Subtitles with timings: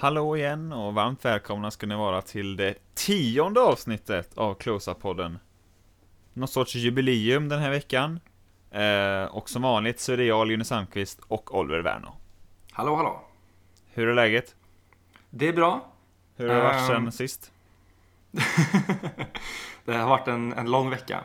[0.00, 5.38] Hallå igen och varmt välkomna ska ni vara till det tionde avsnittet av Close-Up-podden.
[6.32, 8.20] Någon sorts jubileum den här veckan.
[8.70, 12.12] Eh, och som vanligt så är det jag, Linus Sandqvist och Oliver Werner.
[12.72, 13.20] Hallå, hallå.
[13.86, 14.56] Hur är läget?
[15.30, 15.92] Det är bra.
[16.36, 16.86] Hur har det varit Ehm.
[16.86, 17.52] sen sist?
[19.84, 21.24] det har varit en, en lång vecka.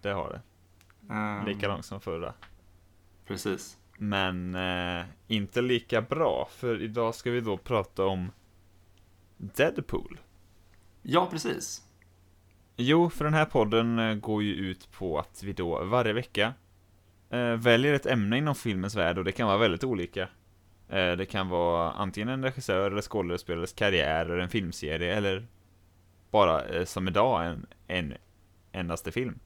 [0.00, 0.40] Det har det.
[1.14, 2.34] Ehm, Lika långt som förra.
[3.26, 3.76] Precis.
[4.02, 8.32] Men eh, inte lika bra, för idag ska vi då prata om
[9.36, 10.20] Deadpool.
[11.02, 11.82] Ja, precis.
[12.76, 16.54] Jo, för den här podden eh, går ju ut på att vi då varje vecka
[17.30, 20.22] eh, väljer ett ämne inom filmens värld och det kan vara väldigt olika.
[20.88, 25.46] Eh, det kan vara antingen en regissör eller skådespelares karriär eller en filmserie eller
[26.30, 28.14] bara eh, som idag en, en
[28.72, 29.38] endaste film.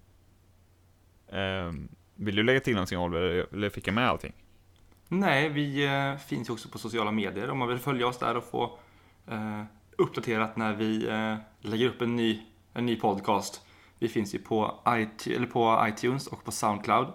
[1.28, 1.72] Eh,
[2.14, 4.32] vill du lägga till någonting Oliver, eller fick jag med allting?
[5.08, 8.36] Nej, vi eh, finns ju också på sociala medier om man vill följa oss där
[8.36, 8.78] och få
[9.26, 9.62] eh,
[9.98, 13.62] uppdaterat när vi eh, lägger upp en ny, en ny podcast.
[13.98, 17.08] Vi finns ju på, iTunes, eller på iTunes och på Soundcloud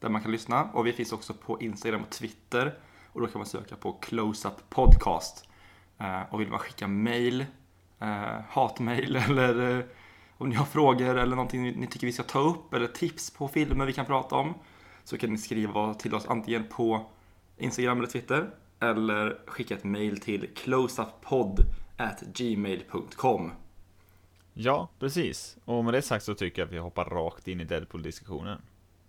[0.00, 0.64] där man kan lyssna.
[0.72, 2.78] Och vi finns också på Instagram och Twitter.
[3.12, 5.48] Och då kan man söka på Close-Up Podcast.
[5.98, 7.46] Eh, och vill man skicka mail,
[8.00, 9.84] eh, hatmail eller eh,
[10.38, 13.48] om ni har frågor eller någonting ni tycker vi ska ta upp eller tips på
[13.48, 14.54] filmer vi kan prata om
[15.04, 17.06] så kan ni skriva till oss antingen på
[17.58, 23.52] Instagram eller Twitter eller skicka ett mail till closeupppodd@gmail.com.
[24.54, 25.56] Ja, precis.
[25.64, 28.62] Och med det sagt så tycker jag att vi hoppar rakt in i Deadpool-diskussionen.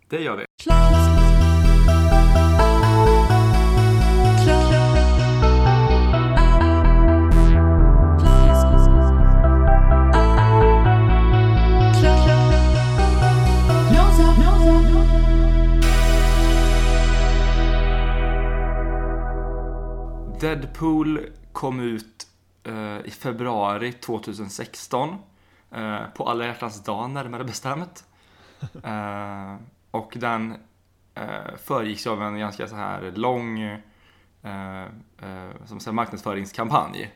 [0.08, 0.46] Det gör vi.
[20.80, 21.20] Deadpool
[21.52, 22.28] kom ut
[22.64, 25.16] eh, i februari 2016.
[25.72, 28.06] Eh, på alla hjärtans dag närmare bestämt.
[28.84, 29.56] Eh,
[29.92, 30.56] och den
[31.16, 33.80] eh, föregicks av en ganska så här lång eh,
[34.44, 37.12] eh, som säger, marknadsföringskampanj.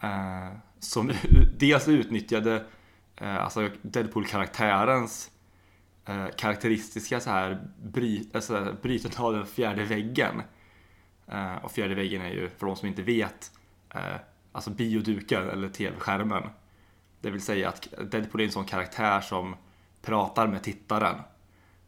[0.00, 1.12] Eh, som
[1.58, 2.64] dels utnyttjade
[3.18, 5.30] alltså Deadpool-karaktärens
[6.36, 10.42] karaktäristiska så här, bry, alltså, brytande av den fjärde väggen.
[11.28, 13.52] Eh, och fjärde väggen är ju, för de som inte vet,
[13.94, 14.16] eh,
[14.52, 16.42] alltså bioduken eller tv-skärmen.
[17.20, 19.56] Det vill säga att Deadpool är en sån karaktär som
[20.02, 21.16] pratar med tittaren.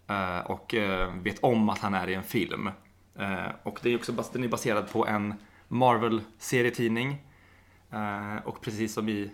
[0.07, 0.75] Eh, och
[1.15, 2.71] vet om att han är i en film.
[3.63, 5.35] Och det är också den är baserad på en
[5.69, 7.19] Marvel-serietidning.
[8.45, 9.31] Och precis som i,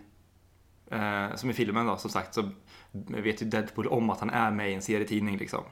[1.34, 2.50] som i filmen då, som sagt, så
[2.92, 5.36] vet ju Deadpool om att han är med i en serietidning.
[5.36, 5.64] Liksom.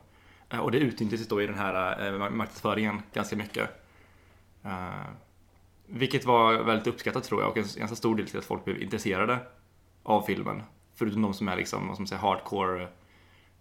[0.61, 3.80] Och det utnyttjas då i den här marknadsföringen ganska mycket.
[4.65, 5.05] Eh,
[5.87, 8.83] vilket var väldigt uppskattat tror jag och en ganska stor del till att folk blev
[8.83, 9.39] intresserade
[10.03, 10.63] av filmen.
[10.95, 12.89] Förutom de som är liksom, vad ska man säga, hardcore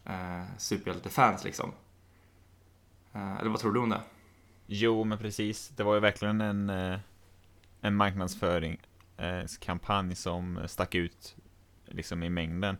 [0.05, 1.71] eh, superhjältefans liksom.
[3.13, 4.01] Eh, eller vad tror du om det?
[4.67, 5.69] Jo, men precis.
[5.69, 6.69] Det var ju verkligen en,
[7.81, 11.35] en marknadsföringskampanj som stack ut
[11.85, 12.77] liksom i mängden.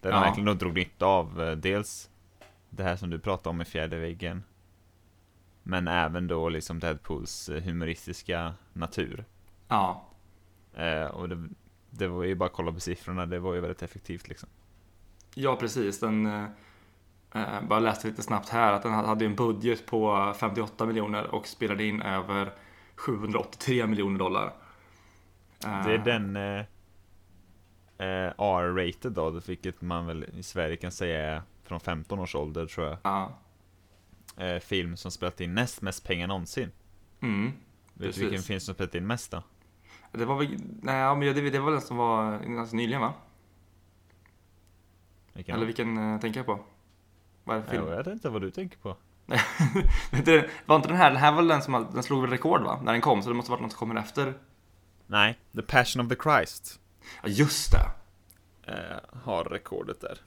[0.00, 0.20] Där de Ja.
[0.22, 2.10] verkligen då drog nytta av dels
[2.70, 4.44] det här som du pratade om i fjärde väggen.
[5.62, 9.24] Men även då liksom Deadpools eh, humoristiska natur.
[9.68, 10.08] Ja,
[10.74, 11.48] Eh, och det,
[11.90, 14.48] det var ju bara att kolla på siffrorna, det var ju väldigt effektivt liksom.
[15.34, 16.00] ja precis.
[16.00, 16.44] Den, eh,
[17.34, 21.46] eh, bara läste lite snabbt här att den hade en budget på 58 miljoner och
[21.46, 22.52] spelade in över
[22.96, 24.52] 783 miljoner dollar.
[25.64, 26.64] Eh, Det är den eh,
[27.98, 32.66] eh, R-rated då, vilket man väl i Sverige kan säga är från 15 års ålder
[32.66, 32.98] tror jag.
[33.02, 33.38] Ja.
[34.36, 36.72] Eh, film som spelat in näst mest pengar någonsin.
[37.20, 37.52] Mm.
[37.94, 39.42] Vet du vilken film som spelat in mest då?
[40.12, 40.48] Det var väl,
[40.82, 43.14] nej, men det, det var den som var ganska nyligen va?
[45.32, 45.54] Vilken?
[45.54, 46.60] Eller vilken eh, tänker jag på?
[47.44, 47.84] Vad är det film?
[47.84, 48.96] Ja, jag vet inte vad du tänker på.
[50.24, 52.80] det var inte den här, den här var den som den slog väl rekord va?
[52.82, 54.34] När den kom, så det måste varit något som kommer efter.
[55.06, 56.80] Nej, The Passion of the Christ
[57.22, 57.90] Ja just det!
[58.72, 60.18] eh, har rekordet där.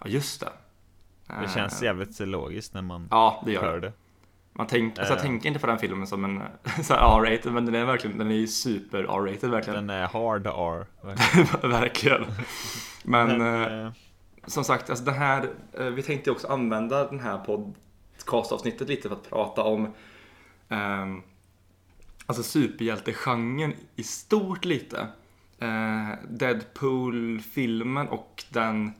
[0.00, 0.52] Ja just det.
[1.26, 3.92] Det Eh, känns jävligt logiskt när man Ja, det gör hör det.
[4.54, 5.22] Man tänk, alltså, jag Eh.
[5.22, 6.36] tänker inte på den filmen som en
[6.90, 9.86] R-rated, men den är verkligen, den är ju super R-rated verkligen.
[9.86, 10.86] Den är hard R.
[11.02, 11.70] verkligen.
[11.70, 12.24] verkligen.
[13.04, 13.90] Men, eh, eh,
[14.46, 19.16] som sagt, alltså det här, eh, vi tänkte också använda den här podcastavsnittet lite för
[19.16, 19.88] att prata om
[20.68, 21.22] ehm,
[22.26, 25.06] alltså superhjältegenren i stort lite.
[25.58, 28.92] Eh, Deadpool-filmen och den,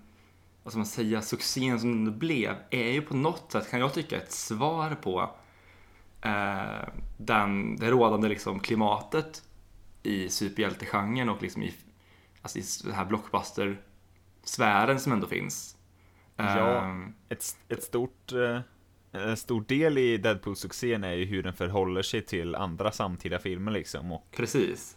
[0.62, 3.94] vad ska man säga, succén som den blev är ju på något sätt, kan jag
[3.94, 5.30] tycka, ett svar på
[6.22, 9.42] eh, den, det rådande liksom, klimatet
[10.02, 11.74] i superhjältegenren och liksom i,
[12.42, 15.76] alltså i den här blockbuster-sfären som ändå finns.
[16.36, 16.82] Ja.
[16.84, 18.60] Ehm, Ett, ett stort, eh,
[19.12, 23.72] en stor del i Deadpool-succén är ju hur den förhåller sig till andra samtida filmer
[23.72, 24.12] liksom.
[24.12, 24.96] Och, precis.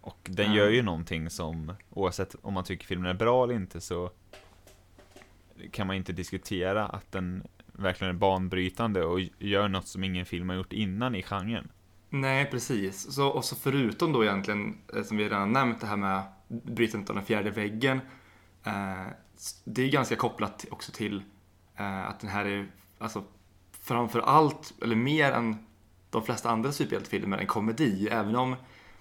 [0.00, 0.56] och den Mm.
[0.58, 4.10] gör ju någonting som, oavsett om man tycker filmen är bra eller inte, så
[5.70, 7.42] kan man inte diskutera att den
[7.72, 11.68] verkligen är banbrytande och gör något som ingen film har gjort innan i genren.
[12.10, 13.14] Nej, precis.
[13.14, 17.10] Så, och så förutom då egentligen, eh, som vi redan nämnt, det här med brytandet
[17.10, 18.00] av den fjärde väggen.
[18.64, 19.06] Eh,
[19.64, 21.22] det är ganska kopplat också till
[21.76, 22.66] eh, att den här är,
[22.98, 23.24] alltså
[23.80, 25.56] framför allt, eller mer än
[26.10, 28.08] de flesta andra superhjältefilmer, en komedi.
[28.08, 28.56] Även om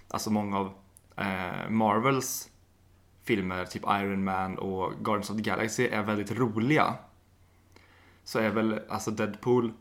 [0.08, 0.74] alltså många av
[1.18, 2.50] eh, Marvels
[3.24, 6.96] filmer, typ Iron Man och Guardians of the Galaxy, är väldigt roliga.
[8.24, 9.72] Så är väl alltså Deadpool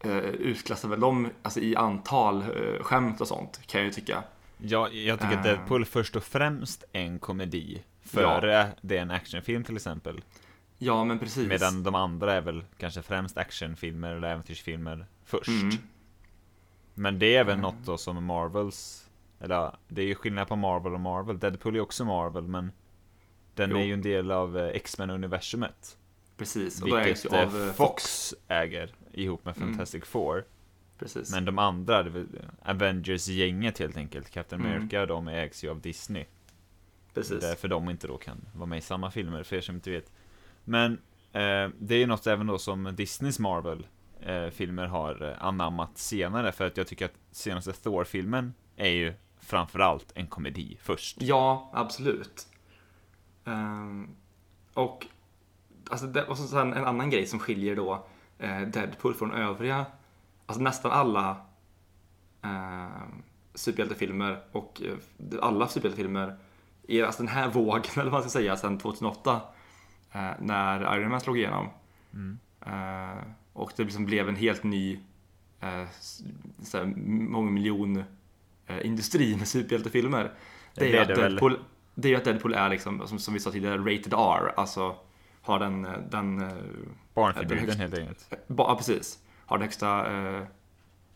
[0.00, 4.22] eh, utklassar väl dem alltså, i antal eh, skämt och sånt, kan jag ju tycka.
[4.58, 5.52] Ja, jag tycker att Eh.
[5.52, 7.82] Deadpool först och främst är en komedi.
[8.02, 10.20] Före det är en actionfilm till exempel.
[10.78, 11.48] Ja, men precis.
[11.48, 15.48] Medan de andra är väl kanske främst actionfilmer eller äventyrsfilmer först.
[15.48, 15.76] Mm.
[16.94, 19.07] Men det är väl något då som Marvels,
[19.40, 21.38] eller det är ju skillnad på Marvel och Marvel.
[21.38, 22.72] Deadpool är också Marvel, men
[23.54, 23.76] den Jo.
[23.76, 25.96] är ju en del av eh, X-Men-universumet.
[26.36, 29.68] Precis, och då ägs Vilket ju eh, av eh, Fox äger ihop med Mm.
[29.68, 30.44] Fantastic Four.
[30.98, 31.32] Precis.
[31.32, 32.04] Men de andra,
[32.62, 34.72] Avengers-gänget helt enkelt, Captain Mm.
[34.72, 36.24] America, de ägs ju av Disney.
[37.14, 37.40] precis.
[37.40, 40.12] Därför de inte då kan vara med i samma filmer, för er som inte vet.
[40.64, 40.92] Men
[41.32, 43.86] eh, det är ju något även då som Disneys Marvel
[44.20, 49.14] eh, filmer har anammat senare, för att jag tycker att senaste Thor-filmen är ju
[49.48, 51.22] framförallt en komedi först.
[51.22, 52.46] Ja, absolut.
[53.44, 54.08] Ehm,
[54.74, 55.06] och,
[55.90, 58.06] alltså, det, och så en annan grej som skiljer då
[58.38, 59.86] eh, Deadpool från övriga,
[60.46, 61.36] alltså nästan alla
[62.42, 62.88] eh,
[63.54, 66.38] superhjältefilmer och eh, alla superhjältefilmer
[66.82, 69.40] i alltså den här vågen, eller vad man ska säga, sen 2008
[70.12, 71.68] eh, när Iron Man slog igenom.
[72.12, 72.38] Mm.
[72.60, 73.22] Eh,
[73.52, 75.00] och det liksom blev en helt ny
[75.60, 78.04] eh, mångmiljon
[78.84, 80.32] industri med superhjältefilmer.
[80.74, 81.14] Det är, ju blev att det.
[81.14, 81.58] Deadpool,
[81.94, 84.52] det är ju att Deadpool är liksom, som, som vi sa tidigare, rated R.
[84.56, 84.96] Alltså
[85.42, 86.48] har den, eh, den eh,
[87.14, 88.34] Barnförbjuden helt enkelt.
[88.46, 90.42] ja, precis, har den högsta eh,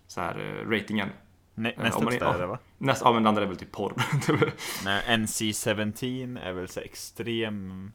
[0.06, 1.08] så här, eh, ratingen.
[1.08, 1.12] Eh,
[1.54, 2.58] näst är- högsta är det va?
[2.78, 3.94] Nästa, ja men den andra är väl typ porr.
[4.84, 7.92] Nej, NC-17 är väl så extrem,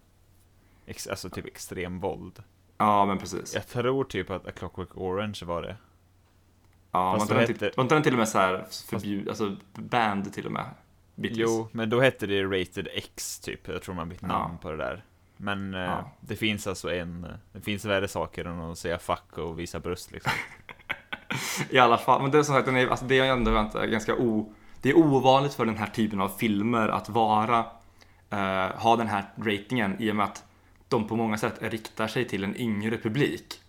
[0.86, 2.44] ex, alltså typ extrem våld.
[2.78, 3.54] ja men precis.
[3.54, 5.78] Ja, Jag tror typ att A Clockwork Orange var det.
[6.98, 8.66] Var, fast inte då den hette- till, var inte den till och med så här
[8.90, 10.66] förbjud, alltså banned till och med?
[11.16, 11.38] Bitvis.
[11.40, 13.68] Jo, men då hette det Rated X typ.
[13.68, 14.58] Jag tror man bytt namn Ja.
[14.62, 15.04] på det där.
[15.38, 16.12] Men eh, Ja.
[16.20, 20.12] det finns alltså en, det finns värre saker än att säga fuck och visa bröst
[20.12, 20.32] liksom.
[21.70, 23.88] I alla fall, men det är som sagt, den är, alltså det är ändå vänta,
[23.88, 24.54] ganska o...
[24.82, 27.66] Det är ovanligt för den här typen av filmer att vara,
[28.30, 30.44] eh, ha den här ratingen i och med att
[30.88, 33.62] de på många sätt riktar sig till en yngre publik.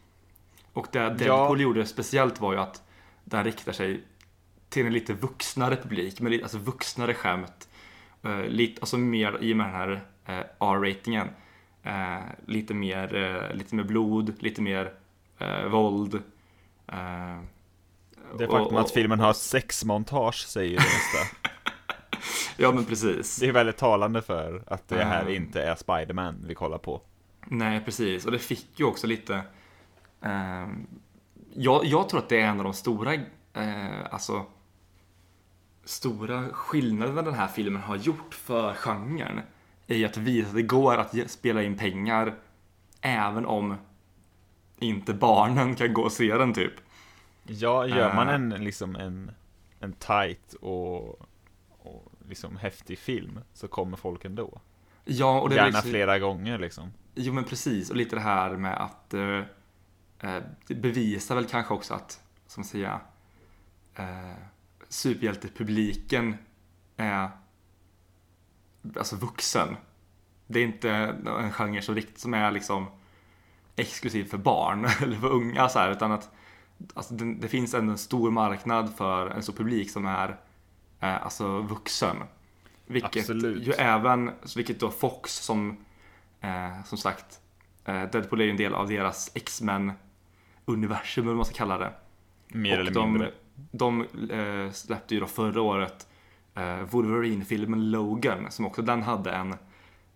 [0.73, 2.83] Och det Deadpool gjorde speciellt var ju att
[3.29, 4.03] den riktar sig
[4.69, 7.69] till en lite vuxnare publik, med lite, alltså vuxnare skämt.
[8.23, 9.91] Eh, lite, alltså mer i och med den här
[10.27, 11.29] eh, R-ratingen.
[11.83, 14.93] Eh, lite, mer, eh, lite mer blod, lite mer
[15.71, 16.23] våld.
[18.39, 21.37] Det och- faktum och- att filmen har ett sexmontage säger ju det mesta.
[22.61, 23.37] Ja men precis.
[23.37, 25.35] Det är väldigt talande för att det här Mm.
[25.35, 27.01] inte är Spider-Man vi kollar på.
[27.47, 29.43] Nej precis, och det fick ju också lite...
[31.59, 33.15] jag, jag tror att det är en av de stora,
[33.53, 34.47] eh, alltså
[35.85, 39.41] stora skillnaderna den här filmen har gjort för genren.
[39.87, 42.35] I att visa att det går att spela in pengar
[43.01, 43.77] även om
[44.79, 46.73] inte barnen kan gå och se den typ.
[47.43, 48.35] Ja, gör man Eh.
[48.35, 49.31] en liksom en,
[49.81, 51.09] en tight och,
[51.79, 54.61] och liksom häftig film så kommer folk ändå.
[55.05, 56.93] Ja, och det är Gärna liksom- flera gånger liksom.
[57.15, 59.41] Jo men precis, och lite det här med att eh,
[60.67, 63.01] det bevisar väl kanske också att, som säga,
[63.95, 64.35] eh,
[64.89, 66.37] superhjältepubliken
[66.97, 67.31] är
[68.97, 69.77] alltså vuxen.
[70.47, 72.87] Det är inte en genre som, rikt, som är liksom
[73.77, 76.31] exklusiv för barn eller för unga så här, utan att
[76.95, 80.29] alltså, det, det finns ändå en stor marknad för en stor publik som är
[81.01, 82.17] eh, alltså vuxen.
[82.87, 83.67] Vilket Absolut.
[83.67, 85.77] ju även, vilket då Fox som
[86.41, 87.41] Eh, som sagt,
[87.85, 89.93] eh, Deadpool är ju en del av deras X-Men
[90.69, 91.93] universum, eller vad man ska kalla det.
[92.49, 93.33] Mer och eller de, mindre.
[93.55, 96.07] de eh, släppte ju då förra året
[96.55, 99.53] eh, Wolverine-filmen Logan, som också den hade en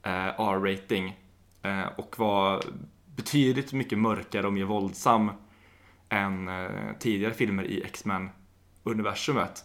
[0.02, 1.16] eh, R-rating
[1.62, 2.62] eh, och var
[3.16, 5.30] betydligt mycket mörkare och mer våldsam
[6.08, 9.64] än eh, tidigare filmer i X-Men-universumet.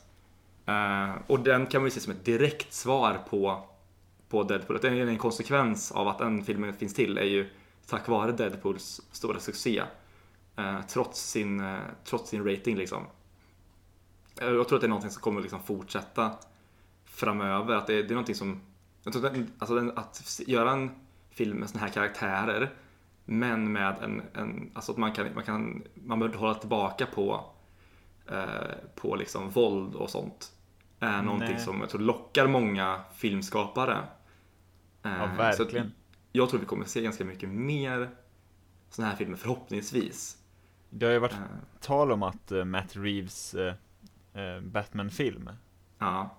[0.66, 3.64] Eh, och den kan man ju se som ett direkt svar på,
[4.30, 4.76] på Deadpool.
[4.76, 7.50] Att en, en konsekvens av att den filmen finns till är ju
[7.88, 9.84] tack vare Deadpools stora succé.
[10.58, 13.04] Eh, trots, sin, eh, trots sin rating liksom.
[14.42, 16.32] Eh, Jag tror att det är någonting som kommer liksom fortsätta
[17.06, 17.76] framöver.
[17.76, 18.62] Att det, det är någonting som...
[19.04, 20.92] Jag tror att, den- alltså att göra en
[21.30, 22.74] film med såna här karaktärer
[23.26, 27.06] men med en, en alltså att man kan, man kan, man behöver inte hålla tillbaka
[27.06, 27.46] på,
[28.28, 30.52] eh, på liksom våld och sånt.
[31.00, 31.60] Är någonting Nej.
[31.60, 33.98] som jag tror lockar många filmskapare.
[35.04, 35.88] Eh, Ja, så verkligen.
[35.88, 35.94] att
[36.32, 38.10] jag tror vi kommer se ganska mycket mer
[38.90, 40.38] såna här filmer förhoppningsvis.
[40.90, 41.40] Det har ju varit Eh,
[41.80, 43.74] tal om att eh, Matt Reeves eh,
[44.62, 45.50] Batman-film
[46.00, 46.36] ja,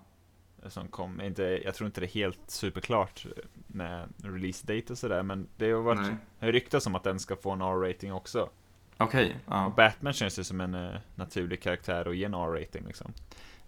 [0.66, 3.26] som kom, inte, jag tror inte det är helt superklart
[3.66, 6.52] med release date och sådär, men det har varit nej.
[6.52, 8.48] ryktats om att den ska få en R-rating också.
[8.96, 9.72] Okej, Och ja.
[9.76, 13.12] Batman känns ju som en naturlig karaktär att ge en R-rating liksom.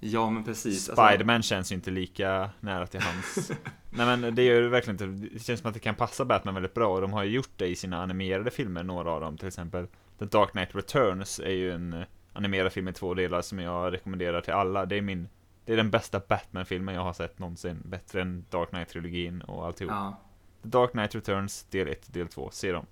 [0.00, 0.88] ja men precis.
[0.88, 3.50] Alltså, Spiderman känns ju inte lika nära till hans.
[3.90, 5.28] Nej men det gör det verkligen inte.
[5.34, 7.50] Det känns som att det kan passa Batman väldigt bra och de har ju gjort
[7.56, 9.38] det i sina animerade filmer, några av dem.
[9.38, 9.87] Till exempel
[10.21, 13.93] The Dark Knight Returns är ju en eh, animerad film i två delar som jag
[13.93, 14.87] rekommenderar till alla.
[14.87, 15.29] Det är min
[15.65, 17.83] det är den bästa Batman-filmen jag har sett någonsin.
[17.85, 19.93] Bättre än Dark Knight-trilogin och alltihop.
[19.93, 20.21] ja.
[20.62, 22.87] The Dark Knight Returns, del 1, del 2, se dem.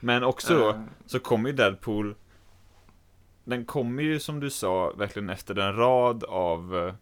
[0.00, 2.14] Men också då, Eh, så kommer ju Deadpool
[3.44, 6.94] Den kommer ju som du sa verkligen efter en rad av eh,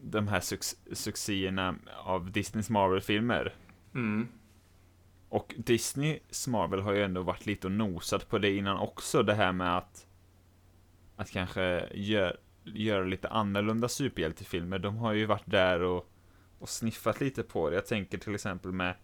[0.00, 1.74] De här suc- succéerna
[2.04, 3.54] av Disneys Marvel-filmer
[3.94, 4.28] mm.
[5.30, 9.34] Och Disneys Marvel har ju ändå varit lite och nosat på det innan också Det
[9.34, 10.06] här med att
[11.16, 14.78] Att kanske gör, göra lite annorlunda superhjältefilmer.
[14.78, 16.10] De har ju varit där och
[16.58, 17.74] Och sniffat lite på det.
[17.74, 18.94] Jag tänker till exempel med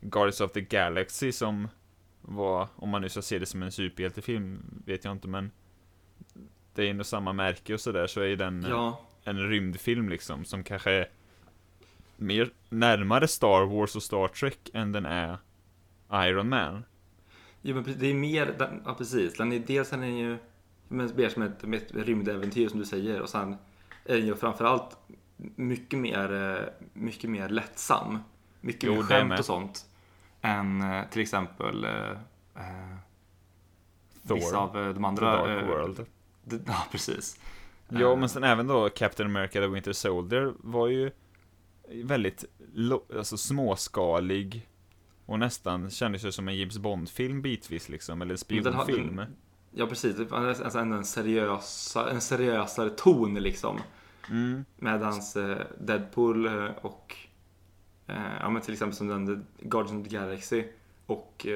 [0.00, 1.68] Guardians of the Galaxy som
[2.22, 5.50] var, om man nu ska se det som en superhjältefilm, vet jag inte men
[6.74, 10.64] Det är ändå samma märke och sådär, så är den Ja, en rymdfilm liksom, som
[10.64, 11.08] kanske är
[12.16, 15.38] mer närmare Star Wars och Star Trek än den är
[16.12, 16.84] Iron Man.
[17.62, 19.36] Jo, men det är mer, ja precis.
[19.36, 20.38] Den är, dels är den ju
[20.92, 23.56] men mer som ett, ett rymdäventyr som du säger och sen
[24.04, 24.96] är den ju framförallt
[25.56, 28.18] mycket mer, eh, mycket mer lättsam.
[28.60, 29.86] Mycket Jo, mer är skämt och sånt.
[30.40, 32.10] Än eh, till exempel eh,
[32.56, 32.96] eh,
[34.26, 35.36] Thor, vissa av de The andra.
[35.36, 36.06] Dark eh, World.
[36.66, 37.40] Ja, precis.
[37.88, 41.10] Ja, men sen även då Captain America The Winter Soldier var ju
[41.88, 42.44] väldigt
[43.16, 44.68] alltså småskalig
[45.30, 49.22] och nästan kändes ju som en James Bond-film bitvis liksom, eller en spionfilm.
[49.70, 50.16] Ja, precis.
[50.16, 53.80] Det Alltså en, seriösa, en seriösare ton liksom.
[54.30, 54.64] Mm.
[54.76, 57.16] Medans eh, Deadpool eh, och
[58.06, 60.64] eh, ja, men till exempel som den Guardians of the Galaxy
[61.06, 61.46] och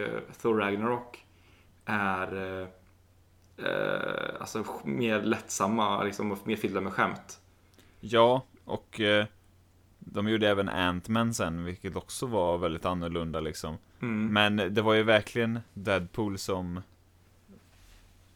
[0.43, 1.27] Thor Ragnarok
[1.85, 2.61] är
[3.57, 7.41] eh, alltså mer lättsamma liksom, och mer fyllda med skämt.
[8.01, 9.27] Ja, och eh,
[10.05, 13.79] de gjorde även Ant-Man sen, vilket också var väldigt annorlunda liksom.
[14.03, 14.33] Mm.
[14.33, 16.81] Men det var ju verkligen Deadpool som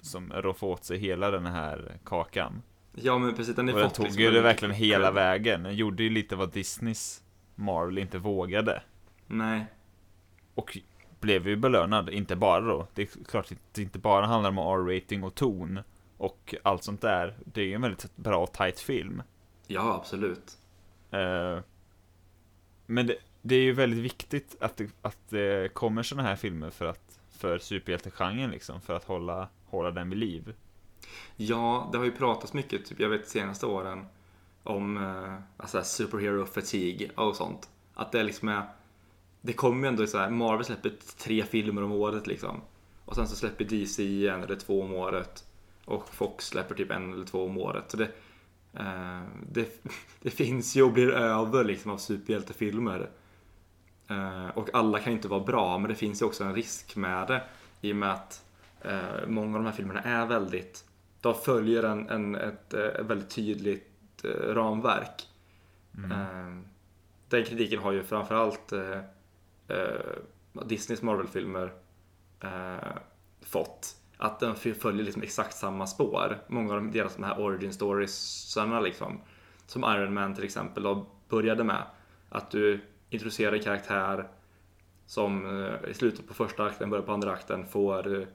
[0.00, 2.62] som roffade åt sig hela den här kakan.
[2.94, 5.62] Ja men precis, den är Och den tog liksom ju det verkligen hela vägen.
[5.62, 7.22] Den gjorde ju lite vad Disneys
[7.54, 8.82] Marvel inte vågade.
[9.26, 9.66] Nej,
[10.54, 10.78] Och
[11.20, 12.86] blev ju belönad, inte bara då.
[12.94, 15.80] Det är klart att det inte bara handlar om R-rating och ton
[16.16, 17.34] och allt sånt där.
[17.44, 19.22] Det är ju en väldigt bra och tight film.
[19.66, 20.58] ja absolut.
[21.10, 21.58] Eh,
[22.86, 26.70] men det, det är ju väldigt viktigt att det, att det kommer sådana här filmer
[26.70, 30.54] för att för superhjältegenren liksom, för att hålla, hålla den vid liv.
[31.36, 34.06] Ja, det har ju pratats mycket, typ, jag vet de senaste åren,
[34.62, 37.68] om eh, alltså, superhero fatigue och sånt.
[37.94, 38.62] Att det liksom är,
[39.40, 42.60] det kommer ju ändå så här, Marvel släpper tre filmer om året liksom.
[43.04, 45.44] Och sen så släpper DC en eller två om året.
[45.84, 47.90] Och Fox släpper typ en eller två om året.
[47.90, 48.08] Så det,
[48.74, 49.82] eh, det,
[50.22, 53.10] det finns ju och blir över liksom av superhjältefilmer.
[54.08, 56.96] Eh, och alla kan ju inte vara bra, men det finns ju också en risk
[56.96, 57.42] med det.
[57.80, 58.44] I och med att
[58.82, 60.84] eh, många av de här filmerna är väldigt,
[61.20, 63.84] de följer en, en, ett, eh, väldigt tydligt
[64.24, 65.28] ramverk.
[65.96, 66.64] Mm.
[67.28, 68.72] Den kritiken har ju framförallt
[70.52, 71.72] Disneys Marvel-filmer
[73.40, 73.96] fått.
[74.20, 76.38] Att den följer liksom exakt samma spår.
[76.48, 79.20] Många av deras de här origin storiesarna liksom.
[79.66, 81.82] Som Iron Man till exempel då började med.
[82.28, 84.28] Att du introducerar en karaktär
[85.06, 88.26] som eh, i slutet på första akten, början på andra akten får eh,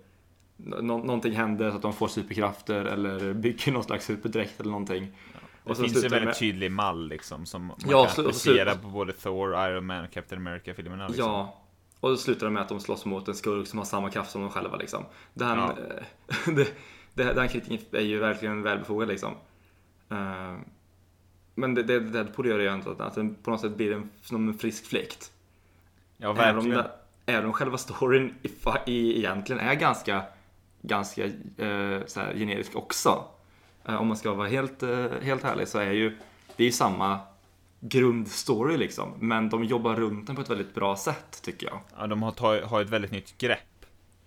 [0.58, 5.18] nå- någonting händer så att de får superkrafter eller bygger någon slags superdräkt eller någonting.
[5.64, 8.88] Det Och finns en väldigt med- tydlig mall liksom, som man Ja, kan applicera på
[8.88, 11.08] både Thor, Iron Man och Captain America-filmerna.
[11.08, 11.26] Liksom.
[11.26, 11.63] Ja,
[12.04, 14.32] och då slutar det med att de slåss mot en skurk som har samma kraft
[14.32, 15.06] som de själva liksom.
[15.34, 15.72] Den, Ja.
[15.72, 16.04] eh,
[16.56, 16.68] det,
[17.14, 19.32] det, den kritiken är ju verkligen välbefogad liksom.
[20.10, 20.56] Eh,
[21.56, 24.48] men det, det Deadpool gör är egentligen att den på något sätt blir en, som
[24.48, 25.32] en frisk fläkt.
[26.18, 26.78] Ja, Även om, verkligen.
[26.78, 26.92] det,
[27.26, 28.50] även om själva storyn i,
[28.92, 30.24] i, egentligen är ganska,
[30.82, 31.30] ganska
[32.06, 33.26] så här, generisk också.
[33.86, 34.84] Eh, om man ska vara helt,
[35.22, 36.18] helt ärlig så är ju
[36.56, 37.20] det är ju samma
[37.84, 39.14] grundstory liksom.
[39.20, 41.82] Men de jobbar runt den på ett väldigt bra sätt tycker jag.
[41.98, 43.86] Ja, de har, tagit, har ett väldigt nytt grepp.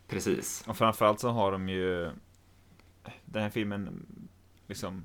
[0.09, 0.65] Precis.
[0.67, 2.11] Och framförallt så har de ju
[3.25, 4.07] Den här filmen
[4.67, 5.05] liksom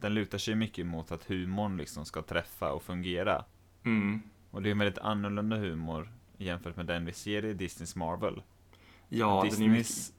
[0.00, 3.44] Den lutar sig mycket mot att humorn liksom ska träffa och fungera.
[3.84, 4.22] Mm.
[4.50, 8.42] Och det är en väldigt annorlunda humor jämfört med den vi ser i Disneys Marvel.
[9.08, 10.12] Ja, den är ju mycket, Disneys,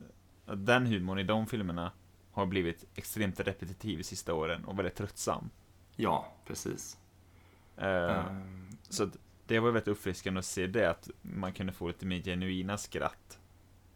[0.45, 1.91] den humorn i de filmerna
[2.31, 5.49] har blivit extremt repetitiv de sista åren och väldigt tröttsam.
[5.97, 6.97] Ja, precis.
[7.77, 9.09] Eh, Ehm, Så
[9.45, 13.39] det var väldigt uppfriskande att se det, att man kunde få lite mer genuina skratt.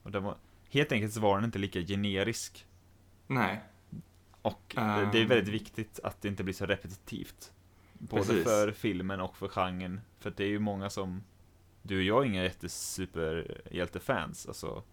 [0.03, 0.35] Och det var,
[0.69, 2.65] helt enkelt så var den inte lika generisk.
[3.27, 3.61] nej,
[4.41, 5.09] Och det- Ehm.
[5.11, 7.51] det är väldigt viktigt att det inte blir så repetitivt.
[7.93, 8.43] Både Precis.
[8.43, 10.01] för filmen och för genren.
[10.19, 11.23] För det är ju många som,
[11.81, 14.47] du och jag är inga jättesuperhjältefans.
[14.47, 14.83] Alltså,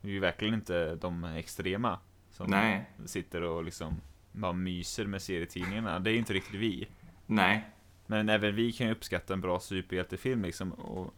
[0.00, 1.98] vi är ju verkligen inte de extrema.
[2.30, 4.00] Som nej, sitter och liksom
[4.34, 5.98] bara myser med serietidningarna.
[6.00, 6.88] Det är ju inte riktigt vi.
[7.26, 7.64] nej,
[8.06, 10.72] Men även vi kan ju uppskatta en bra superhjältefilm liksom.
[10.72, 11.14] Och,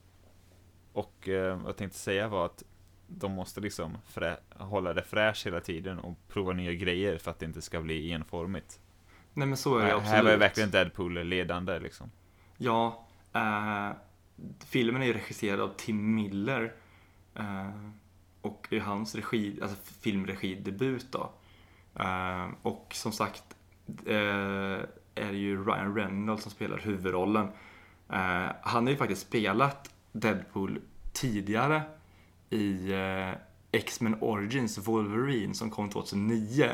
[0.92, 2.62] och eh, vad jag tänkte säga var att
[3.06, 7.38] de måste liksom frä, hålla det fräscht hela tiden och prova nya grejer för att
[7.38, 8.80] det inte ska bli enformigt.
[9.34, 10.10] nej men så är det absolut.
[10.10, 12.10] här var ju verkligen Deadpool ledande liksom.
[12.56, 13.90] Ja, eh,
[14.66, 16.72] filmen är ju regisserad av Tim Miller.
[17.34, 17.90] Eh,
[18.40, 21.32] och är hans regi, alltså filmregidebut då.
[22.00, 23.42] Eh, och som sagt
[24.06, 24.14] eh,
[25.14, 27.44] är det ju Ryan Reynolds som spelar huvudrollen.
[28.12, 30.80] Eh, han har ju faktiskt spelat Deadpool
[31.12, 31.82] tidigare
[32.50, 33.30] i eh,
[33.72, 36.64] X-Men Origins Wolverine som kom 2009.
[36.64, 36.70] Eh,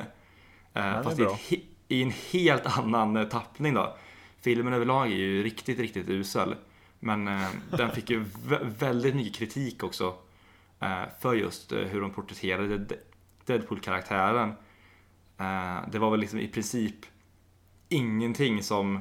[0.75, 1.19] det är fast
[1.53, 3.97] i, i en helt annan eh, tappning då.
[4.41, 6.55] Filmen överlag är ju riktigt, riktigt usel.
[7.01, 7.25] Men
[7.71, 10.15] den fick ju vä- väldigt mycket kritik också.
[11.21, 12.97] För just hur de porträtterade De-
[13.47, 14.53] Deadpool-karaktären.
[15.39, 16.95] Eh, det var väl liksom i princip
[17.89, 18.97] ingenting som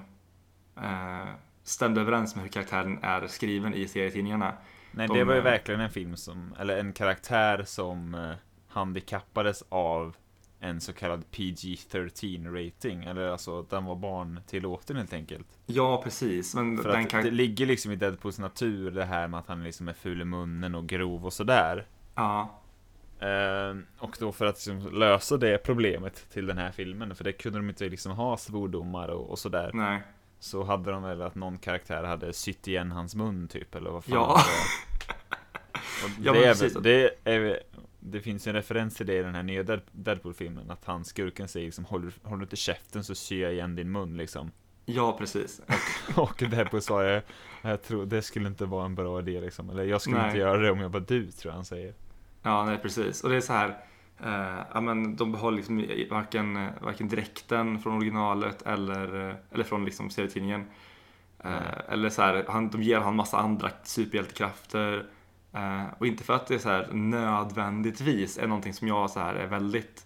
[0.77, 1.29] eh,
[1.63, 4.53] stämde överens med hur karaktären är skriven i serietidningarna.
[4.91, 8.33] Nej, De, det var ju eh, verkligen en film som, eller en karaktär som
[8.67, 10.15] handikappades av
[10.59, 13.03] en så kallad PG-13 rating.
[13.03, 15.47] Eller alltså, den var barntillåten helt enkelt.
[15.65, 16.55] Ja, precis.
[16.55, 17.23] Men För den att kan...
[17.23, 20.25] det ligger liksom i Deadpools natur det här med att han liksom är ful i
[20.25, 21.87] munnen och grov och sådär.
[22.15, 22.60] Ja,
[23.99, 27.59] och då för att liksom lösa det problemet till den här filmen, för det kunde
[27.59, 29.71] de inte liksom ha svordomar och, och sådär.
[29.73, 30.01] nej.
[30.39, 34.03] Så hade de väl att någon karaktär hade sytt igen hans mun typ, eller vad
[34.03, 34.37] fan Ja.
[34.37, 35.13] det.
[36.05, 37.59] Och Ja, är, det, är,
[37.99, 41.05] det finns ju en referens till det i den här nya Dead- Deadpool-filmen, att han
[41.05, 44.51] skurken säger liksom håller, håller du inte käften så syr jag igen din mun liksom.
[44.85, 45.61] Ja, precis.
[46.15, 47.21] Och Deadpool sa jag,
[47.61, 49.69] jag tror det skulle inte vara en bra idé liksom.
[49.69, 50.25] Eller jag skulle Nej.
[50.27, 51.93] inte göra det om jag var du, tror jag han säger.
[52.41, 53.23] Ja, nej precis.
[53.23, 53.77] Och det är så här,
[54.19, 59.63] eh, ja men de behåller liksom varken, eh, varken dräkten från originalet eller, eh, eller
[59.63, 60.61] från liksom serietidningen.
[61.39, 61.85] Eh, Nej.
[61.87, 65.05] eller så här, han, de ger han massa andra superhjältekrafter.
[65.53, 69.19] Eh, och inte för att det är så här nödvändigtvis är någonting som jag så
[69.19, 70.05] här är väldigt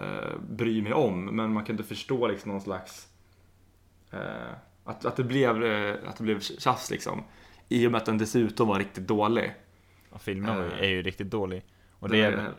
[0.00, 1.24] eh, bryr mig om.
[1.24, 3.08] Men man kan inte förstå liksom någon slags
[4.10, 4.52] eh,
[4.84, 5.56] att, att, det blev,
[6.06, 7.22] att det blev tjafs liksom.
[7.68, 9.54] I och med att den dessutom var riktigt dålig.
[10.20, 11.64] Filmen ju- Eh, är ju riktigt dålig.
[11.98, 12.52] Och det är- är,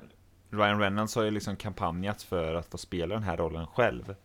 [0.50, 4.16] Ryan Reynolds har ju liksom kampanjat för att få spela den här rollen själv.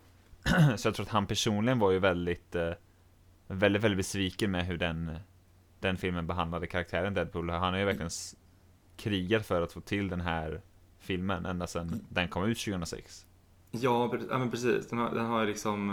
[0.76, 2.70] Så jag tror att han personligen var ju väldigt, eh,
[3.46, 5.18] väldigt, väldigt besviken med hur den,
[5.80, 7.50] den filmen behandlade karaktären Deadpool.
[7.50, 8.10] Han har ju verkligen
[8.96, 10.60] krigat för att få till den här
[10.98, 13.26] filmen ända sedan den kom ut 2006.
[13.70, 14.88] Ja, men precis.
[14.88, 15.90] Den har, den har liksom...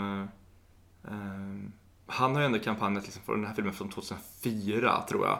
[1.04, 1.70] eh, eh,
[2.06, 5.38] han har ju ändå kampanjat liksom för den här filmen från 2004, tror jag.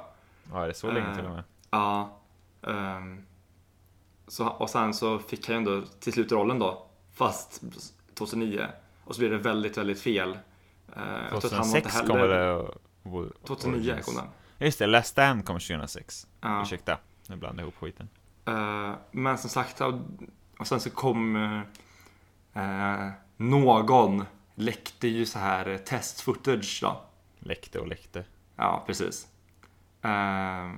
[0.53, 1.43] Ja, är det så länge Eh, till och med?
[1.71, 2.19] Ja.
[2.67, 3.27] ehm,
[4.29, 7.63] så, och sen så fick han ju ändå till slut rollen då, fast
[8.15, 8.67] 2009.
[9.05, 10.39] Och så blev det väldigt, väldigt fel.
[10.97, 12.53] Eh, var inte 2006 kom heller- det...
[12.53, 12.75] och-
[13.47, 14.07] 2009 Origins.
[14.07, 14.27] kom den.
[14.59, 16.27] Just det, Last Stand kom 2006.
[16.41, 16.63] Ja.
[16.63, 16.99] Ursäkta,
[17.29, 18.09] nu blandade jag ihop skiten.
[18.45, 21.37] Eh, men som sagt, och, sen så kom
[22.55, 24.25] eh, eh, någon
[24.55, 27.01] läckte ju så här eh, test-footage då.
[27.39, 28.25] Läckte och läckte.
[28.57, 29.29] Ja, precis.
[30.03, 30.73] Eh,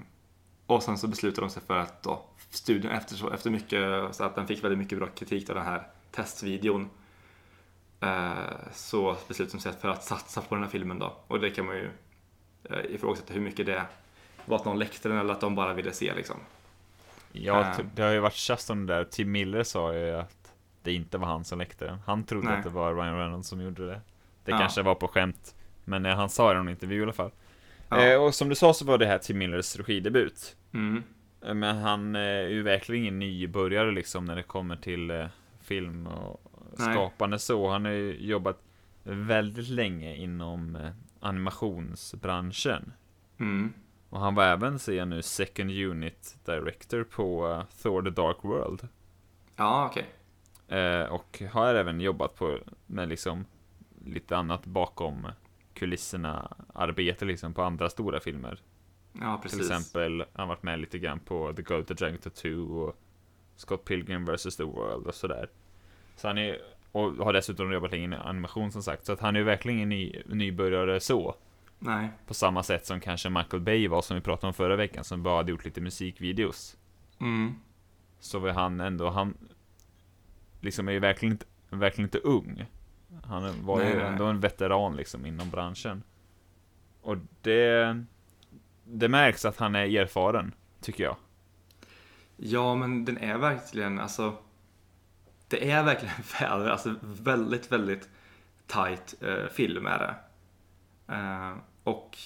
[0.68, 4.24] och sen så beslutade de sig för att då, studion efter, så- efter mycket, så
[4.24, 6.90] att den fick väldigt mycket bra kritik av den här testvideon.
[8.00, 8.32] Eh,
[8.72, 11.12] så beslutade de sig för att satsa på den här filmen då.
[11.26, 11.90] Och det kan man ju
[12.64, 13.82] eh, ifrågasätta hur mycket det
[14.46, 16.36] var att någon läckte den eller att de bara ville se liksom.
[17.32, 17.76] Ja, Eh.
[17.76, 19.04] t- det har ju varit tjafs om det där.
[19.04, 20.52] Tim Miller sa ju att
[20.82, 21.98] det inte var han som läckte den.
[22.06, 22.56] Han trodde Nej.
[22.58, 24.00] att det var Ryan Reynolds som gjorde det.
[24.44, 24.58] Det Ja.
[24.58, 25.54] kanske var på skämt,
[25.84, 27.30] men eh, han sa det i någon intervju i alla fall.
[27.88, 28.04] Ja.
[28.04, 30.56] Eh, och som du sa så var det här Tim Millers regidebut.
[30.72, 31.02] Mm.
[31.44, 35.26] Eh, Men han eh, är ju verkligen ingen nybörjare liksom när det kommer till eh,
[35.60, 36.40] film och
[36.78, 36.94] Nej.
[36.94, 37.68] skapande så.
[37.70, 38.62] Han har ju jobbat
[39.02, 40.78] väldigt länge inom
[41.20, 42.92] animationsbranschen.
[43.40, 43.72] Mm.
[44.08, 48.88] Och han var även, ser jag nu, second unit director på Thor the Dark World.
[49.56, 50.06] Ja, okej.
[50.78, 53.44] Eh, och har även jobbat på med liksom
[54.04, 55.26] lite annat bakom
[55.78, 58.58] kulisserna arbete liksom på andra stora filmer.
[59.12, 59.58] Ja, precis.
[59.58, 62.96] Till exempel, han varit med lite grann på The Go to Dragon Tattoo och
[63.56, 64.56] Scott Pilgrim vs.
[64.56, 65.48] The World och sådär.
[66.16, 66.58] Så han är,
[66.92, 69.88] och har dessutom jobbat länge i animation som sagt, så att han är verkligen ingen
[69.88, 71.34] ny, nybörjare så.
[71.78, 72.08] Nej.
[72.26, 75.22] På samma sätt som kanske Michael Bay var, som vi pratade om förra veckan, som
[75.22, 76.76] bara hade gjort lite musikvideos.
[77.20, 77.54] Mm.
[78.20, 79.34] Så var han ändå, han
[80.60, 82.66] liksom är ju verkligen inte, verkligen inte ung.
[83.24, 86.02] Han var ju ändå en veteran liksom inom branschen.
[87.02, 88.04] Och det,
[88.84, 91.16] det märks att han är erfaren, tycker jag.
[92.36, 94.34] Ja, men den är verkligen, alltså.
[95.48, 98.08] Det är verkligen väl, alltså väldigt, väldigt
[98.66, 100.14] tight eh, film är det.
[101.14, 102.18] Eh, och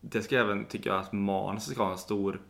[0.00, 2.40] det ska jag även tycka att manuset ska ha en stor,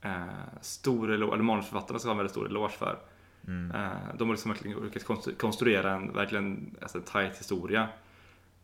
[0.00, 0.26] eh,
[0.60, 2.98] stor eloge, eller manusförfattarna ska ha en väldigt stor eloge för.
[3.46, 3.70] Mm.
[3.70, 7.88] Eh, de har liksom verkligen lyckats konstru- konstruera en verkligen alltså, en tight historia.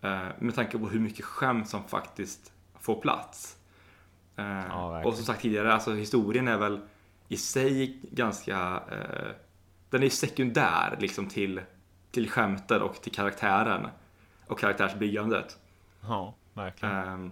[0.00, 3.56] Eh, med tanke på hur mycket skämt som faktiskt får plats.
[4.36, 5.06] Eh, verkligen.
[5.06, 6.80] och som sagt tidigare, alltså historien är väl
[7.28, 9.30] i sig ganska, eh,
[9.90, 11.60] den är ju sekundär liksom till,
[12.10, 13.86] till skämten och till karaktären
[14.46, 15.58] och karaktärsbyggandet.
[16.00, 16.94] Ja, verkligen.
[16.94, 17.30] Ehm,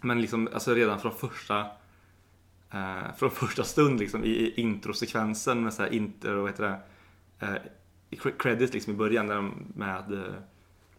[0.00, 1.66] men liksom, alltså redan från första
[2.70, 6.80] eh, från första stund liksom i i introsekvensen med så här intro, vad heter det,
[7.46, 7.54] eh,
[8.10, 10.34] i cre- credits liksom i början när de, med, eh,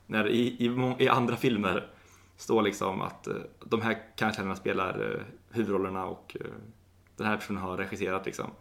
[0.08, 1.90] när i, i, i andra filmer
[2.38, 3.34] står liksom att eh,
[3.66, 5.22] de här karaktärerna spelar eh,
[5.56, 6.46] huvudrollerna och eh,
[7.18, 8.52] den här personen har regisserat liksom.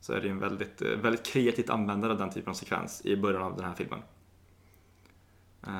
[0.00, 3.16] Så är det en väldigt, eh, väldigt kreativt användande av den typen av sekvens i
[3.16, 4.02] början av den här filmen.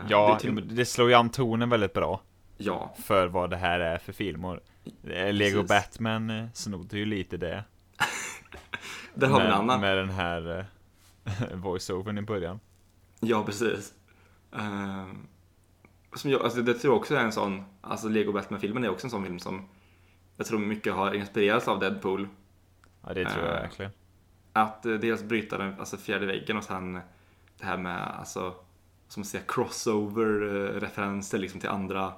[0.09, 2.21] Ja, det till- det slår ju an tonen väldigt bra
[2.57, 4.45] ja, för vad det här är för film.
[4.45, 4.59] Och
[5.05, 5.69] eh, Lego Precis.
[5.69, 7.65] Batman eh, snodde ju lite det.
[9.15, 9.81] där har vi en med, annan.
[9.81, 10.67] med den här
[11.25, 12.61] eh, voice-overn i början.
[13.21, 13.95] Ja, precis.
[14.53, 15.27] Ehm,
[16.15, 19.07] som jag, alltså det tror jag också är en sån, alltså Lego Batman-filmen är också
[19.07, 19.69] en sån film som
[20.37, 22.29] jag tror mycket har inspirerats av Deadpool.
[23.07, 23.93] Ja, det tror jag Eh, verkligen.
[24.53, 27.01] Att eh, dels bryta den alltså fjärde väggen och sen
[27.59, 28.55] det här med, alltså,
[29.09, 32.13] som man säger, crossover-referenser liksom till andra,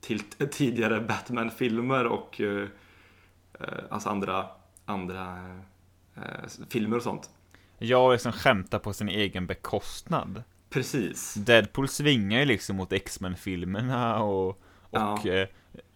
[0.00, 2.68] till tidigare Batman-filmer och eh,
[3.60, 4.46] eh, alltså andra,
[4.84, 5.36] andra
[6.16, 6.22] eh,
[6.70, 7.30] filmer och sånt.
[7.78, 10.42] Jag och liksom skämtar på sin egen bekostnad.
[10.70, 11.34] Precis.
[11.34, 14.56] Deadpool svingar ju liksom mot X-Men-filmerna och, och
[14.90, 15.22] Ja.
[15.26, 15.48] eh,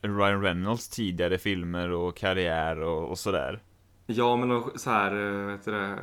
[0.02, 3.62] Ryan Reynolds tidigare filmer och karriär och, och sådär.
[4.06, 5.98] Ja, men och så här, eh, vet du det,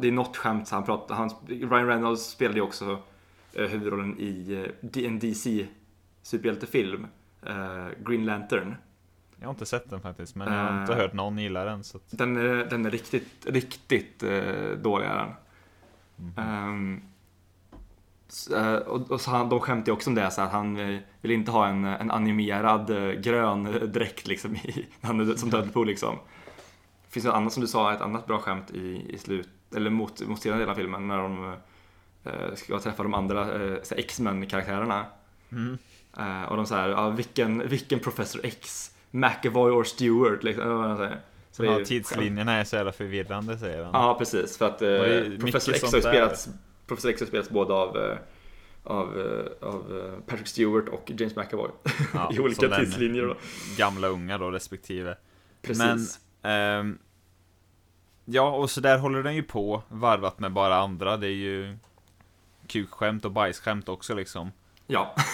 [0.00, 2.98] det är något skämt, så han pratar, han, Ryan Reynolds spelade ju också
[3.52, 5.66] eh, huvudrollen i en DC
[6.26, 7.06] superhjältefilm,
[7.46, 8.76] eh, Green Lantern.
[9.40, 10.98] Jag har inte sett den faktiskt, men jag har inte Eh.
[10.98, 11.84] hört någon gilla den.
[11.84, 15.32] Så att, Den är, den är riktigt, riktigt eh, dålig är den.
[18.28, 20.76] S- eh, och, och så han, de skämtar ju också om det, så att han
[21.20, 22.86] vill inte ha en, en animerad
[23.22, 24.86] grön dräkt liksom i,
[25.36, 26.18] som Deadpool liksom.
[27.06, 29.90] Det finns ett annat som du sa, ett annat bra skämt i, i slut, eller
[29.90, 31.56] mot, mot senare delen av filmen när de
[32.24, 35.06] eh, ska träffa de andra eh, så här X-Men-karaktärerna.
[35.52, 35.78] mm.
[36.18, 38.90] Eh, och de säger, ja, vilken, vilken Professor X?
[39.10, 40.42] McAvoy or Stewart?
[40.42, 41.16] Liksom.
[41.50, 43.92] Så ju- tidslinjerna är så jävla förvirrande, säger han.
[43.94, 44.58] Ja, precis.
[44.58, 46.48] För att eh, Professor, X har spelats,
[46.86, 48.16] Professor X har spelats både av, eh,
[48.84, 51.70] av, eh, av eh, Patrick Stewart och James McAvoy.
[52.14, 53.36] Ja, I olika tidslinjer då.
[53.76, 55.16] Gamla unga då, respektive.
[55.62, 56.20] Precis.
[56.42, 56.98] Ehm,
[58.24, 61.16] ja, och så där håller den ju på, varvat med bara andra.
[61.16, 61.76] Det är ju
[62.66, 64.52] kukskämt och bajsskämt också liksom.
[64.86, 65.14] Ja,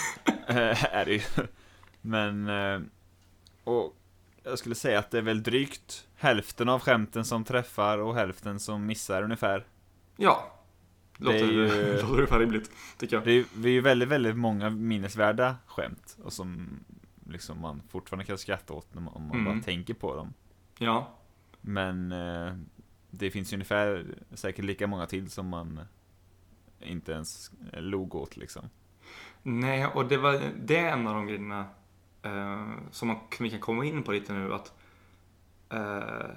[0.47, 1.21] Eh, är det ju.
[2.01, 2.81] Men, eh,
[3.65, 3.97] och
[4.43, 8.61] jag skulle säga att det är väl drygt hälften av skämten som träffar och hälften
[8.61, 9.67] som missar ungefär.
[10.17, 10.59] ja.
[11.17, 13.25] Låter, Det är ju- låter ungefär rimligt, tycker jag.
[13.25, 16.69] Det är, det är ju väldigt, väldigt många minnesvärda skämt och som
[17.29, 19.45] liksom man fortfarande kan skratta åt när man, om man Mm.
[19.55, 20.35] bara tänker på dem.
[20.79, 21.15] Ja,
[21.61, 22.57] Men eh,
[23.11, 25.81] det finns ju ungefär säkert lika många till som man
[26.81, 28.69] inte ens log åt liksom.
[29.43, 31.65] Nej, och det, var, det är en av de grejerna
[32.23, 34.55] eh, som man, vi kan komma in på lite nu.
[34.55, 34.73] att
[35.71, 36.31] eh,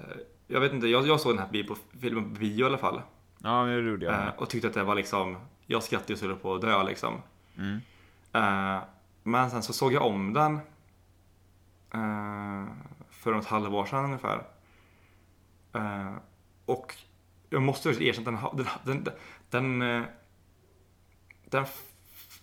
[0.46, 2.78] Jag vet inte, jag, jag såg den här bio på, filmen på bio i alla
[2.78, 3.02] fall.
[3.38, 4.14] Ja, det gjorde jag.
[4.14, 7.22] Eh, och tyckte att det var liksom jag skrattade så jag på att dö liksom.
[7.56, 7.80] Mm.
[8.32, 8.82] Eh,
[9.22, 10.54] men sen så såg jag om den
[11.94, 12.72] eh,
[13.10, 14.42] för ett halvår sedan ungefär.
[15.72, 16.14] Eh,
[16.66, 16.94] och
[17.50, 19.04] jag måste erkänna att den, den,
[19.50, 20.04] den, den,
[21.44, 21.66] den,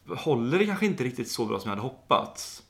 [0.08, 2.64] håller kanske inte riktigt så bra som jag hade hoppats.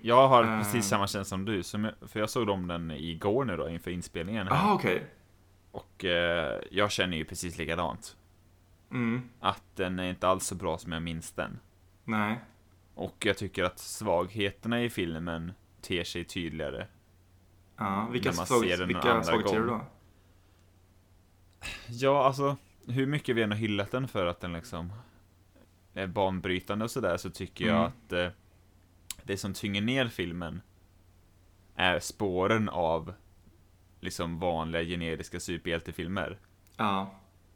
[0.00, 0.58] Jag har Eh.
[0.58, 3.68] precis samma känsla som du, som jag, för jag såg om den igår nu då
[3.68, 4.70] inför inspelningen här.
[4.70, 5.06] Ah, okej.
[5.70, 8.16] Och eh, jag känner ju precis likadant.
[8.90, 11.58] Mm, Att den är inte alls så bra som jag minns den.
[12.04, 12.40] nej.
[12.94, 16.86] Och jag tycker att svagheterna i filmen ter sig tydligare.
[17.76, 19.80] Ja, vilka svag, ser den en vilka svagheter då?
[21.88, 22.56] Ja, alltså,
[22.86, 24.92] hur mycket vi än har hyllat den för att den liksom
[25.94, 27.86] är banbrytande och sådär, så tycker jag Mm.
[27.88, 28.28] att eh,
[29.22, 30.60] det som tynger ner filmen
[31.74, 33.14] är spåren av
[34.00, 36.38] liksom vanliga generiska superhjältefilmer.
[36.76, 37.14] Ja,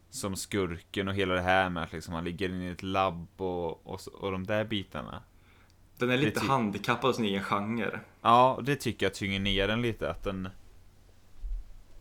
[0.09, 3.27] Som skurken och hela det här med att liksom han ligger inne i ett labb
[3.41, 5.23] och, och, och de där bitarna.
[5.97, 7.99] den är lite handikappad av sin egen genre.
[8.21, 10.49] Ja, det tycker jag tynger ner den lite, att den...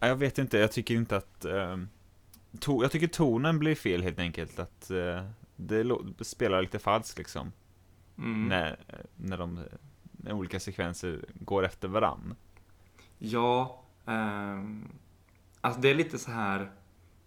[0.01, 1.45] Ja, Jag vet inte, jag tycker inte att...
[1.45, 1.89] ehm,
[2.61, 2.83] to...
[2.83, 5.25] Jag tycker tonen blir fel helt enkelt, att eh,
[5.69, 7.53] det spelar lite falskt liksom.
[8.19, 8.49] Mm.
[8.49, 8.77] När,
[9.17, 9.65] när de
[10.23, 12.35] när olika sekvenser går efter varann.
[13.19, 14.89] Ja, ehm,
[15.61, 16.71] alltså det är lite så här.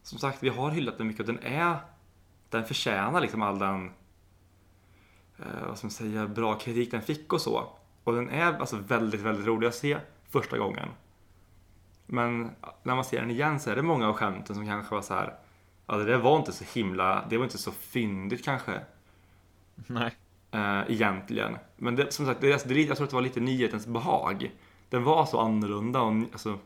[0.04, 1.78] Som sagt, vi har hyllat den mycket och den är,
[2.50, 3.92] den förtjänar liksom all den,
[5.38, 7.70] eh, vad ska man säga, bra kritik den fick och så.
[8.04, 9.98] Och den är alltså väldigt, väldigt rolig att se
[10.30, 10.90] första gången.
[12.06, 12.52] Men
[12.84, 15.14] när man ser den igen så är det många av skämten som kanske var så
[15.14, 15.36] här,
[15.88, 18.82] ja det där var inte så himla, det var inte så fyndigt kanske.
[19.76, 20.16] Nej.
[20.52, 21.58] Eh, egentligen.
[21.78, 24.52] Men det, som sagt, det, alltså, det, jag tror att det var lite nyhetens behag.
[24.90, 26.60] Den var så annorlunda och alltså,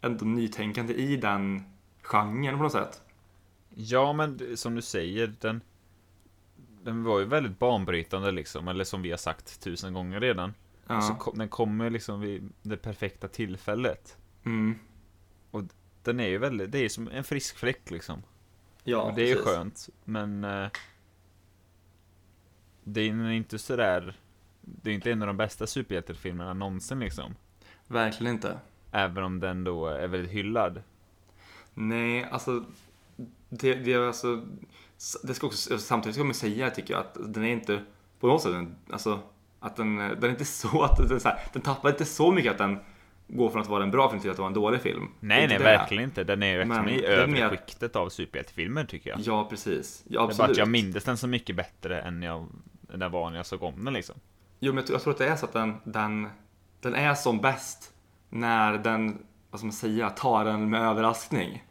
[0.00, 1.62] ändå nytänkande i den
[2.02, 3.02] genren på något sätt.
[3.74, 5.60] Ja, men det- som du säger, den...
[6.82, 10.54] Den var ju väldigt banbrytande liksom, eller som vi har sagt tusen gånger redan.
[10.86, 11.00] Ja.
[11.00, 14.16] Så kom, den kommer liksom vid det perfekta tillfället.
[14.44, 14.78] Mm.
[16.02, 18.22] Den är ju väldigt, det är som en frisk fläkt liksom.
[18.88, 19.50] Ja, och det är precis.
[19.50, 20.68] skönt, men eh,
[22.84, 24.16] det är inte sådär,
[24.60, 27.34] det är inte en av de bästa superhjältefilmerna någonsin liksom.
[27.86, 28.58] Verkligen inte.
[28.92, 30.82] Även om den då är väldigt hyllad.
[31.74, 32.64] Nej, alltså
[33.48, 34.46] det, det är alltså
[35.22, 37.84] det ska också, samtidigt ska man säga tycker jag att den är inte
[38.20, 39.20] på något sätt, alltså
[39.60, 42.52] att den, den är inte så att den, så här, den tappar inte så mycket
[42.52, 42.78] att den
[43.28, 45.08] går från att vara en bra film till att vara en dålig film.
[45.20, 45.64] Nej, inte nej, det.
[45.64, 46.24] verkligen inte.
[46.24, 49.20] Den är ju verkligen i övre mer- skiktet av superhjältefilmer tycker jag.
[49.20, 50.04] Ja, precis.
[50.08, 50.50] Ja, det är bara absolut.
[50.50, 52.46] att jag mindes den så mycket bättre än jag,
[52.80, 54.14] den var när jag såg om den liksom.
[54.60, 56.28] Jo, men jag tror- jag tror att det är så att den, den,
[56.80, 57.92] den är som bäst
[58.30, 59.18] när den,
[59.50, 61.64] vad ska man säga, tar den med överraskning.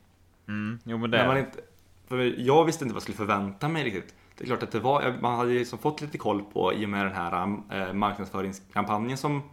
[0.48, 1.60] Mm, jo men det När är man inte,
[2.08, 4.16] för jag visste inte vad jag skulle förvänta mig riktigt.
[4.38, 6.86] Det är klart att det var, man hade ju liksom fått lite koll på i
[6.86, 9.44] och med den här eh, marknadsföringskampanjen som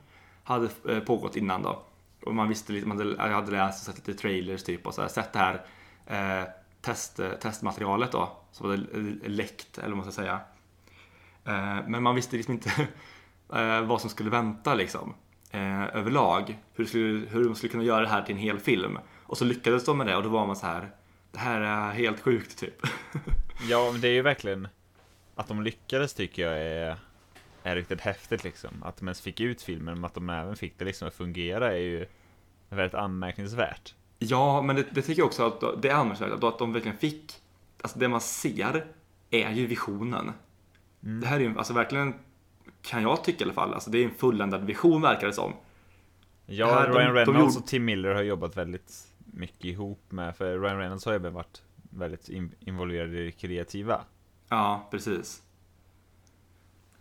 [0.44, 1.82] hade eh, pågått innan då.
[2.22, 4.94] Och man visste lite, man hade, jag hade läst och sett lite trailers typ och
[4.94, 5.64] så här, sett det här
[6.06, 6.48] eh,
[6.80, 8.76] test, testmaterialet då, som var
[9.28, 10.40] läckt eller vad man ska säga.
[11.44, 12.70] Eh, men man visste liksom inte
[13.54, 15.14] eh, vad som skulle vänta liksom.
[15.50, 16.58] Eh, överlag.
[16.74, 18.98] Hur, skulle, hur de skulle kunna göra det här till en hel film.
[19.22, 20.90] Och så lyckades de med det och då var man så här.
[21.32, 22.82] Det här är helt sjukt typ.
[23.68, 24.68] Ja, men det är ju verkligen
[25.35, 26.96] att de lyckades tycker jag är,
[27.62, 28.83] är riktigt häftigt liksom.
[28.83, 31.72] Att de ens fick ut filmen, men att de även fick det liksom att fungera
[31.72, 32.07] är ju
[32.68, 33.94] väldigt anmärkningsvärt.
[34.18, 37.33] Ja, men det, det tycker jag också att det är anmärkningsvärt att, de verkligen fick.
[37.83, 38.87] Alltså det man ser
[39.31, 40.33] är ju visionen.
[41.01, 42.14] Det här är ju alltså verkligen
[42.83, 43.75] kan jag tycka i alla fall.
[43.75, 45.53] Alltså det är en fulländad vision verkar det som.
[46.46, 49.64] Ja, Det här- de- Ryan de Reynolds gjorde- och Tim Miller har jobbat väldigt mycket
[49.64, 54.01] ihop med, för Ryan Reynolds har ju varit väldigt in, involverad i det kreativa.
[54.48, 55.42] Ja, precis.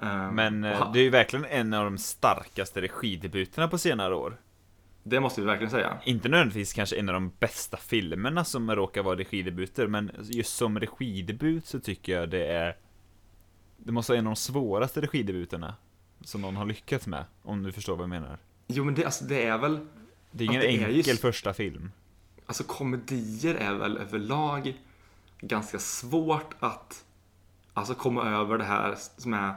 [0.01, 4.15] Ehm, Men eh, ha- det är ju verkligen en av de starkaste regidebuterna på senare
[4.15, 4.37] år.
[5.03, 5.97] det måste vi verkligen säga.
[6.05, 10.79] Inte nödvändigtvis kanske en av de bästa filmerna som råkar vara regidebuter, men just som
[10.79, 12.75] regidebut så tycker jag det är
[13.77, 15.75] Det måste vara en av de svåraste regidebuterna
[16.23, 18.37] som någon har lyckats med, om du förstår vad jag menar.
[18.67, 19.79] Jo, men det, alltså, det är väl
[20.31, 21.91] Det är ingen det är enkel just- första film.
[22.45, 24.73] Alltså komedier är väl överlag
[25.41, 27.05] ganska svårt att
[27.73, 29.55] alltså komma över det här som är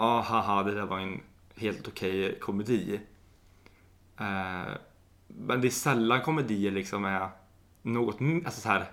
[0.00, 1.20] ah, haha, det där var en
[1.56, 3.00] helt okej komedi.
[4.16, 4.72] Eh,
[5.26, 7.28] men det är sällan komedier liksom är
[7.82, 8.86] något, alltså så här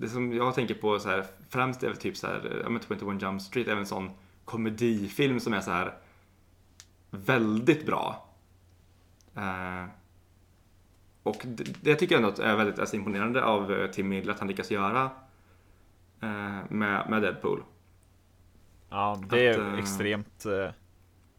[0.00, 2.80] det som jag tänker på så här, främst är väl typ så här, ja men
[2.80, 4.10] typ 21 Jump Street är väl en sån
[4.44, 5.94] komedifilm som är så här
[7.10, 8.28] väldigt bra.
[9.36, 9.84] Eh,
[11.22, 14.38] och det, det tycker jag ändå är väldigt alltså, imponerande av eh, Tim Miller att
[14.38, 15.10] han lyckas göra
[16.20, 17.62] eh, med, med Deadpool.
[18.90, 20.70] Ja, det är Att, eh, extremt, eh,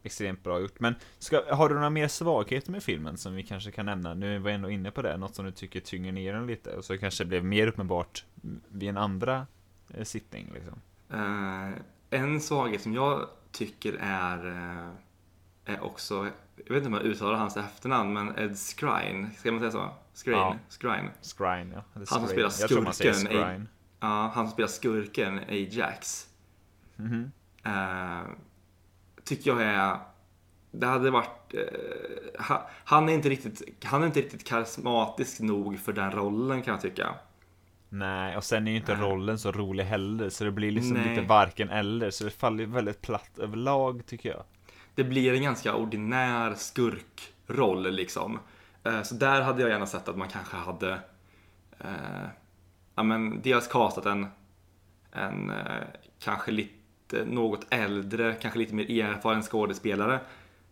[0.03, 0.79] extremt bra gjort.
[0.79, 4.13] Men ska, har du några mer svagheter med filmen som vi kanske kan nämna?
[4.13, 6.75] Nu var jag ändå inne på det, något som du tycker tynger ner den lite
[6.75, 8.25] och så kanske blev mer uppenbart
[8.69, 9.47] vid en andra
[9.93, 10.81] eh, sittning liksom.
[11.09, 16.27] Eh, en svaghet som jag tycker är, eh, är också,
[16.65, 19.89] jag vet inte om jag uttalar hans efternamn, men Ed Skrein, ska man säga så?
[20.13, 20.37] Skrein?
[20.37, 20.57] Ja.
[20.67, 21.09] Skrein.
[21.21, 21.83] Skrine, ja.
[21.93, 22.27] Han som Skrine.
[22.27, 23.65] spelar Jag tror man säger skurken Skrine.
[23.99, 26.27] Ja, han som spelar skurken Ajax.
[26.95, 27.31] Mhm.
[27.63, 28.21] Eh,
[29.23, 29.97] tycker jag är...
[30.71, 31.53] Det hade varit...
[31.53, 36.61] Eh, ha, han, är inte riktigt, han är inte riktigt karismatisk nog för den rollen
[36.61, 37.15] kan jag tycka.
[37.89, 39.03] Nej, och sen är ju inte Nej.
[39.03, 41.09] rollen så rolig heller, så det blir liksom Nej.
[41.09, 44.43] lite varken eller, så det faller ju väldigt platt överlag tycker jag.
[44.95, 48.39] Det blir en ganska ordinär skurkroll liksom.
[48.83, 50.91] Eh, så där hade jag gärna sett att man kanske hade...
[51.79, 52.27] Eh,
[52.95, 54.27] ja men dels castat en,
[55.11, 55.83] en eh,
[56.19, 56.78] kanske lite
[57.13, 60.19] något äldre, kanske lite mer erfaren skådespelare.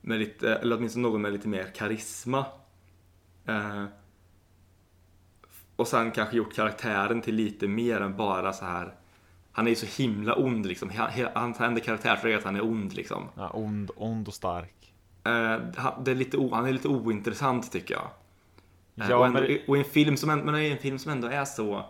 [0.01, 2.45] Med lite, eller åtminstone någon med lite mer karisma.
[3.45, 3.85] Eh,
[5.75, 8.93] och sen kanske gjort karaktären till lite mer än bara så här.
[9.51, 10.91] Han är ju så himla ond liksom.
[11.33, 13.23] Hans enda karaktär är att han är ond liksom.
[13.35, 14.93] Ja, ond, ond och stark.
[15.23, 15.57] Eh,
[16.03, 18.03] det är lite, han är lite ointressant tycker jag.
[19.05, 21.27] Eh, Ja, och, ändå, men- och en film som, men i en film som ändå
[21.27, 21.85] är så eh,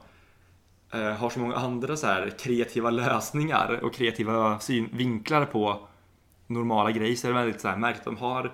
[0.91, 5.87] har så många andra så här kreativa lösningar och kreativa syn, vinklar på
[6.47, 8.05] normala grejer så är det väldigt så här märkligt.
[8.05, 8.53] De har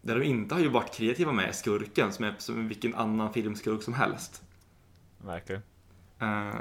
[0.00, 3.32] där de inte har ju varit kreativa med är skurken som är som vilken annan
[3.32, 4.42] filmskurk som helst.
[5.18, 5.62] Verkligen.
[6.18, 6.54] Eh,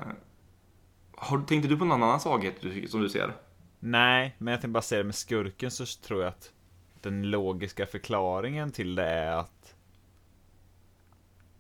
[1.15, 2.56] har, tänkte du på någon annan svaghet
[2.89, 3.34] som du ser?
[3.80, 6.52] Nej, men jag tänkte bara säga det med skurken så tror jag att
[7.02, 9.57] den logiska förklaringen till det är att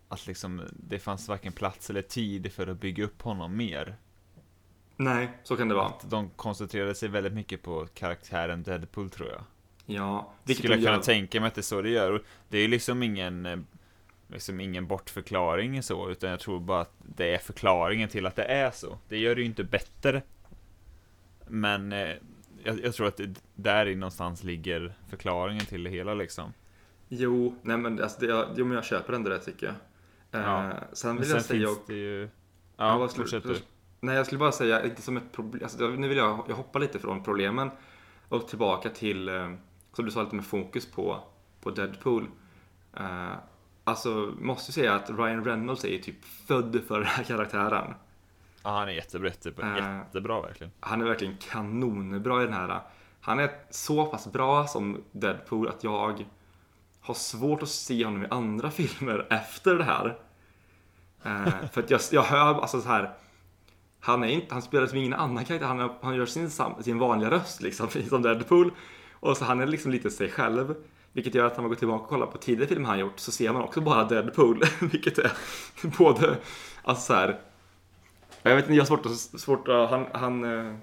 [0.09, 3.95] att liksom det fanns varken plats eller tid för att bygga upp honom mer.
[4.95, 5.85] Nej, så kan det vara.
[5.85, 9.43] Att de koncentrerade sig väldigt mycket på karaktären Deadpool tror jag.
[9.85, 11.03] Ja, vilket Skulle jag kunna gör.
[11.03, 12.23] tänka mig att det är så det gör.
[12.49, 13.57] Det är ju liksom ingen eh,
[14.27, 18.43] liksom ingen bortförklaring så, utan jag tror bara att det är förklaringen till att det
[18.43, 18.97] är så.
[19.09, 20.21] Det gör det ju inte bättre.
[21.47, 22.09] Men eh,
[22.63, 26.53] jag, jag tror att det, där i någonstans ligger förklaringen till det hela liksom.
[27.09, 29.75] Jo, nej men, alltså, det, jag, jo, men jag köper ändå det tycker jag.
[30.31, 30.63] Ja.
[30.67, 31.67] Eh, sen Men vill sen jag säga...
[31.67, 32.29] finns och- ju...
[32.77, 33.55] Ja, Ja, fortsätt du.
[33.99, 35.63] Nej, jag skulle bara säga, inte som ett problem.
[35.63, 37.69] Alltså, nu vill jag, jag hoppa lite från problemen
[38.29, 39.53] och tillbaka till, eh,
[39.93, 41.19] som du sa, lite med fokus på,
[41.61, 42.27] på Deadpool.
[42.97, 43.31] Eh,
[43.83, 44.09] alltså,
[44.39, 47.93] måste säga att Ryan Reynolds är ju typ född för den här karaktären.
[48.63, 49.97] Ja, han är jättebra, jättebra, Eh.
[49.97, 50.71] jättebra verkligen.
[50.79, 52.79] Han är verkligen kanonbra i den här.
[53.21, 56.25] Han är så pass bra som Deadpool att jag
[57.07, 60.17] har svårt att se honom i andra filmer efter det här.
[61.23, 63.13] Eh, för att jag, jag hör alltså så här.
[63.99, 65.67] Han, är inte, han spelar som ingen annan karaktär.
[65.67, 66.49] Han, han gör sin,
[66.81, 68.71] sin vanliga röst liksom, som Deadpool.
[69.13, 70.75] Och så han är liksom lite sig själv.
[71.11, 73.31] Vilket gör att när man går tillbaka och kollar på tidigare filmer han gjort så
[73.31, 74.63] ser man också bara Deadpool.
[74.91, 75.31] Vilket är
[75.97, 76.37] både,
[76.83, 77.39] alltså så här.
[78.41, 80.75] Jag vet inte, jag har svårt att, svårt att han, han eh,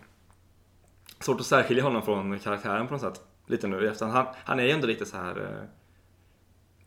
[1.24, 3.20] Svårt att särskilja honom från karaktären på något sätt.
[3.46, 4.16] Lite nu i efterhand.
[4.16, 5.68] Han, han är ju ändå lite så här eh,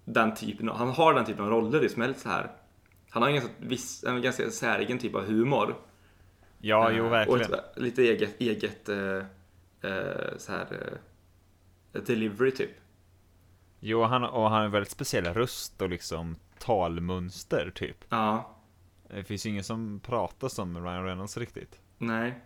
[0.10, 2.52] den typen av, han har den typen av roller är lite så här
[3.10, 5.76] Han har en ganska, viss, en ganska säregen typ av humor.
[6.60, 7.42] Ja, Eh, jo Och verkligen.
[7.54, 8.98] ett, lite eget, eget eh,
[9.92, 10.98] eh, så här
[11.94, 12.72] eh, delivery typ.
[13.80, 17.98] Jo, han, och han har en väldigt speciell röst och liksom talmönster typ.
[18.10, 18.56] Ja,
[19.10, 21.80] Det finns ju ingen som pratar som Ryan Reynolds riktigt.
[21.98, 22.42] nej.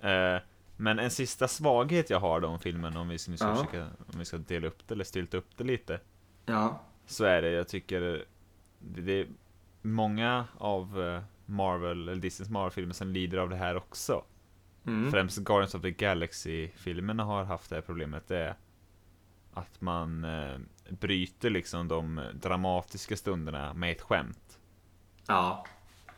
[0.00, 0.40] Eh,
[0.76, 3.54] men en sista svaghet jag har då om filmen, om vi, ska Ja.
[3.56, 6.00] försöka, om vi ska dela upp det eller stylta upp det lite.
[6.46, 8.22] Ja, Så är det, jag tycker det,
[9.02, 9.26] det är
[9.82, 14.24] många av eh, Marvel, eller Disneys Marvel-filmer som lider av det här också.
[14.86, 15.10] mm.
[15.10, 18.28] Främst Guardians of the Galaxy-filmerna har haft det här problemet.
[18.28, 18.54] Det är
[19.52, 24.58] att man eh, bryter liksom de dramatiska stunderna med ett skämt.
[25.26, 25.66] ja,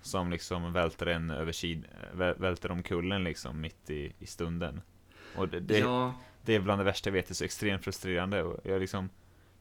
[0.01, 4.81] Som liksom välter en över sid, vä- välter om kullen liksom mitt i, i stunden.
[5.37, 7.85] Och det, det, ja, det är bland det värsta jag vet, det är så extremt
[7.85, 8.43] frustrerande.
[8.43, 9.09] Och jag liksom,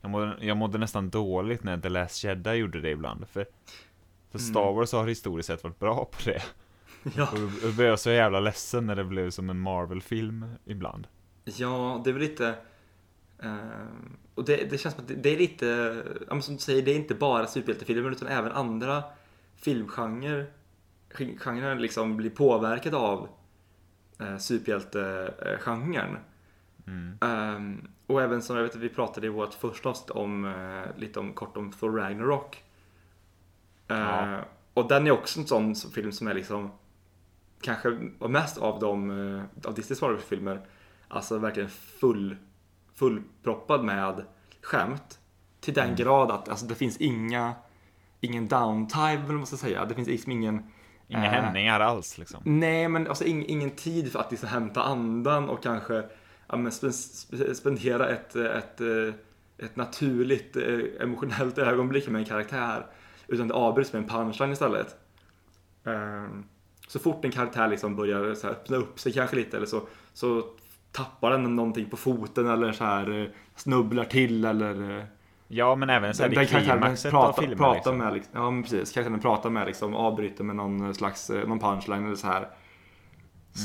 [0.05, 3.27] jag mådde, jag mådde nästan dåligt när The Last Jedi gjorde det ibland.
[3.27, 3.45] För,
[4.31, 4.49] för Mm.
[4.51, 6.41] Star Wars har historiskt sett varit bra på det.
[7.15, 7.29] ja.
[7.31, 11.07] Och då blev jag så jävla ledsen när det blev som en Marvel-film ibland.
[11.43, 12.55] Ja, det är väl lite...
[13.39, 13.57] eh,
[14.35, 16.91] och det, det känns som att det, det är lite, ja, som du säger, det
[16.91, 19.03] är inte bara superhjältefilmer utan även andra
[19.55, 20.45] filmgenrer
[21.37, 23.29] genrer liksom blir påverkade av
[24.19, 26.17] eh, superhjältegenren.
[26.87, 27.17] Mm.
[27.21, 30.99] Ehm, och även som jag vet att vi pratade i vårt första avsnitt om eh,
[30.99, 32.63] lite om kort om Thor Ragnarok.
[33.87, 34.39] Eh, Ja.
[34.73, 36.71] Och den är också en sån film som är liksom
[37.61, 37.89] kanske
[38.19, 40.61] mest av de eh, av Disneys Marvel-filmer
[41.07, 42.35] alltså verkligen full
[42.93, 44.25] fullproppad med
[44.61, 45.19] skämt
[45.59, 45.95] till den Mm.
[45.95, 47.53] grad att alltså, det finns inga
[48.21, 49.85] ingen downtime eller man ska säga.
[49.85, 50.63] Det finns liksom ingen
[51.07, 51.31] Inga Eh.
[51.31, 52.41] hämningar alls liksom.
[52.45, 56.03] Nej, men alltså ing, ingen tid för att liksom hämta andan och kanske
[56.47, 56.71] ja,
[57.53, 58.81] spendera ett, ett,
[59.57, 62.85] ett naturligt eh, emotionellt ögonblick med en karaktär.
[63.27, 64.95] Utan det avbryts med en punchline istället.
[65.85, 66.43] Ehm,
[66.87, 69.87] Så fort en karaktär liksom börjar så här öppna upp sig kanske lite eller så,
[70.13, 70.43] så
[70.91, 75.03] tappar den någonting på foten eller så här eh, snubblar till eller eh,
[75.47, 77.97] Ja, men även så här den, den klimaxet pratar, av filmen pratar liksom.
[77.97, 82.05] med, liksom, ja men precis, karaktären pratar med liksom, avbryter med någon slags, någon punchline
[82.05, 82.49] eller så här.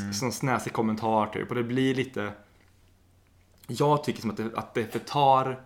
[0.00, 0.12] Mm.
[0.12, 2.32] Sån snäsig kommentar typ, och det blir lite
[3.78, 5.60] jag tycker som att det, att det förtar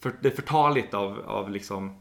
[0.00, 1.96] för, Det förtar lite av, av liksom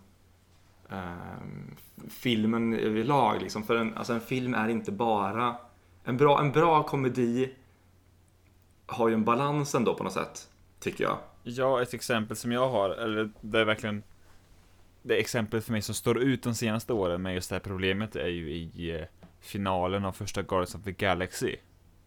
[0.90, 1.76] ehm,
[2.10, 5.56] Filmen överlag liksom, för en, alltså en film är inte bara
[6.04, 7.54] En bra, en bra komedi
[8.86, 10.50] Har ju en balans ändå på något sätt,
[10.80, 14.04] tycker jag Ja, ett exempel som jag har, eller det är verkligen
[15.02, 18.16] Det exempel för mig som står ut de senaste åren med just det här problemet
[18.16, 19.08] är ju i eh,
[19.40, 21.56] finalen av första Guardians of the Galaxy.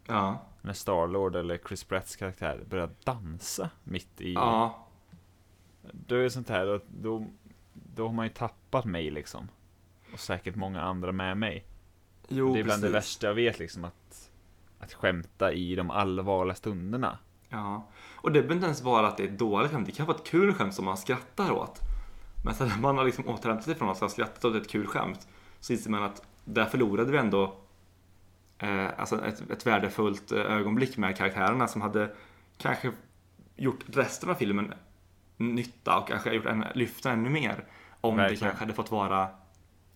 [0.07, 4.35] Ja, När Starlord eller Chris Pratts karaktär börjar dansa mitt i...
[4.35, 4.87] ja
[5.93, 7.27] Då är det sånt här, då, då,
[7.73, 9.49] då har man ju tappat mig liksom.
[10.13, 11.65] Och säkert många andra med mig.
[12.29, 12.95] Jo, det är bland det precis.
[12.95, 14.31] värsta jag vet liksom att
[14.79, 17.19] Att skämta i de allvarliga stunderna.
[17.49, 19.87] Ja, och det behöver inte ens vara att det är ett dåligt skämt.
[19.87, 21.81] Det kan vara ett kul skämt som man skrattar åt.
[22.45, 24.87] Men sen när man har liksom återhämtat sig från att ha skrattat åt ett kul
[24.87, 25.29] skämt
[25.61, 27.57] så inser man att där förlorade vi ändå
[28.59, 32.15] eh, alltså ett, ett värdefullt eh, ögonblick med karaktärerna som hade
[32.59, 32.93] kanske
[33.57, 34.75] gjort resten av filmen
[35.37, 37.65] nytta och kanske gjort en, lyfta ännu mer
[38.01, 38.41] om det Verkligen.
[38.41, 39.23] kanske hade fått vara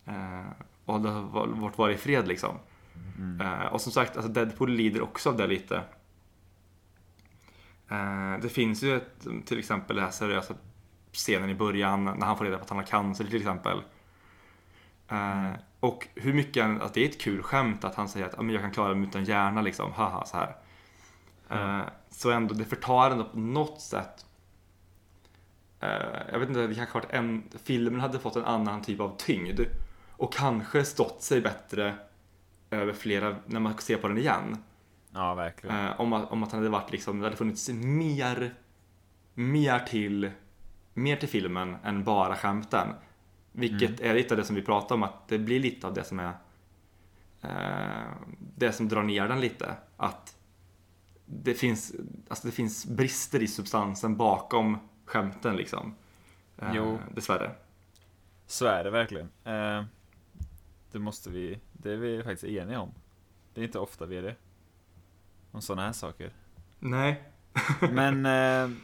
[0.06, 0.46] eh,
[0.84, 1.28] och hade
[1.60, 2.58] fått vara i fred liksom.
[3.18, 3.40] Mm.
[3.40, 5.82] Eh, och som sagt, alltså Deadpool lider också av det lite.
[7.88, 10.54] Eh, det finns ju ett, till exempel den här seriösa
[11.12, 13.82] scenen i början när han får reda på att han har cancer till exempel.
[15.08, 15.50] Eh,
[15.80, 18.54] och hur mycket att det är ett kul skämt att han säger att "Ja, men
[18.54, 20.56] jag kan klara mig utan hjärna liksom, haha så här.
[21.50, 24.26] Eh, så ändå, det förtar ändå på något sätt
[25.80, 25.88] eh,
[26.32, 29.60] jag vet inte, det kanske varit en, filmen hade fått en annan typ av tyngd
[30.16, 31.94] och kanske stått sig bättre
[32.70, 34.56] över flera, när man ser på den igen.
[35.12, 35.86] Ja, verkligen.
[35.86, 38.54] Eh, om, att, om att han hade varit liksom, det hade funnits mer,
[39.34, 40.30] mer till,
[40.94, 42.88] mer till filmen än bara skämten.
[43.52, 46.04] Vilket är lite av det som vi pratar om, att det blir lite av det
[46.04, 46.32] som är
[47.42, 48.12] eh,
[48.56, 49.76] det som drar ner den lite.
[49.96, 50.36] Att
[51.26, 51.92] det finns,
[52.28, 55.94] alltså det finns brister i substansen bakom skämten liksom.
[56.58, 56.98] Eh, Jo.
[57.14, 57.50] Dessvärre.
[58.46, 59.28] Så är det verkligen.
[59.44, 59.84] Eh,
[60.92, 62.90] det måste vi, det är vi faktiskt eniga om.
[63.54, 64.34] Det är inte ofta vi är det.
[65.50, 66.32] Om sådana här saker.
[66.78, 67.22] Nej.
[67.92, 68.26] Men
[68.70, 68.76] eh,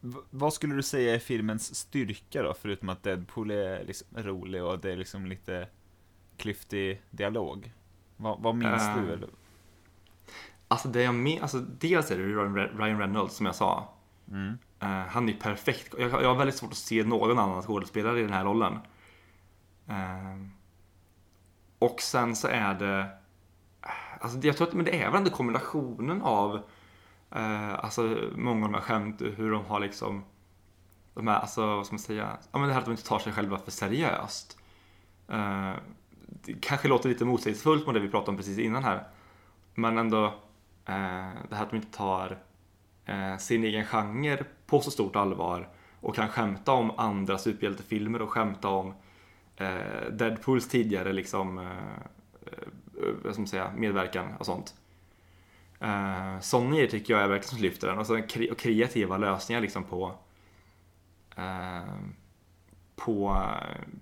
[0.00, 2.54] v- vad skulle du säga är filmens styrka då?
[2.54, 5.68] Förutom att Deadpool är liksom rolig och det är liksom lite
[6.36, 7.72] klyftig dialog.
[8.16, 9.12] Vad, vad minns Eh, du?
[9.12, 9.28] Eller?
[10.68, 12.24] Alltså det jag med, alltså dels är det
[12.84, 13.88] Ryan Reynolds som jag sa.
[14.30, 14.58] Mm.
[14.80, 15.94] Eh, han är perfekt.
[15.98, 18.78] Jag, jag har väldigt svårt att se någon annan skådespelare i den här rollen.
[19.88, 20.46] Eh,
[21.78, 23.08] och sen så är det...
[24.20, 26.60] Alltså jag tror att men det är väl ändå kombinationen av
[27.30, 30.24] eh, alltså många av de här skämt, hur de har liksom
[31.14, 33.18] de här, alltså vad ska man säga, ja men det här att de inte tar
[33.18, 34.58] sig själva för seriöst.
[35.28, 35.72] Eh,
[36.26, 39.08] det kanske låter lite motsägelsefullt mot det vi pratade om precis innan här.
[39.74, 40.24] Men ändå
[40.84, 42.38] eh, det här att de inte tar
[43.04, 45.68] eh, sin egen genre på så stort allvar
[46.00, 48.94] och kan skämta om andra superhjältefilmer och skämta om
[49.56, 51.66] eh, Deadpools tidigare liksom, eh,
[52.46, 52.68] eh,
[53.22, 54.74] vad ska man säga, medverkan och sånt.
[55.80, 59.16] Eh, sådana grejer tycker jag är verkligen som lyfter den och så kre- och kreativa
[59.18, 60.14] lösningar liksom på
[61.36, 61.94] eh,
[62.96, 63.44] på,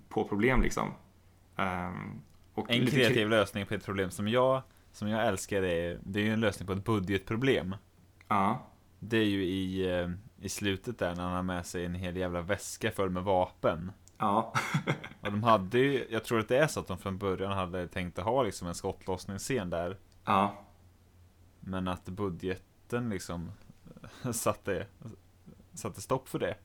[0.09, 0.91] på problem liksom.
[2.53, 4.61] Och En lite kreativ lösning på ett problem som jag,
[4.91, 7.75] som jag älskar är, det är ju en lösning på ett budgetproblem.
[8.27, 8.67] Ja,
[8.99, 9.87] Det är ju i,
[10.41, 13.91] i slutet där när han har med sig en hel jävla väska full med vapen.
[14.17, 14.53] ja,
[15.21, 17.87] Och de hade ju, jag tror att det är så att de från början hade
[17.87, 19.97] tänkt att ha liksom en skottlossningsscen där.
[20.25, 20.53] ja,
[21.69, 23.51] Men att budgeten liksom
[24.33, 24.85] satte,
[25.73, 26.55] satte stopp för det.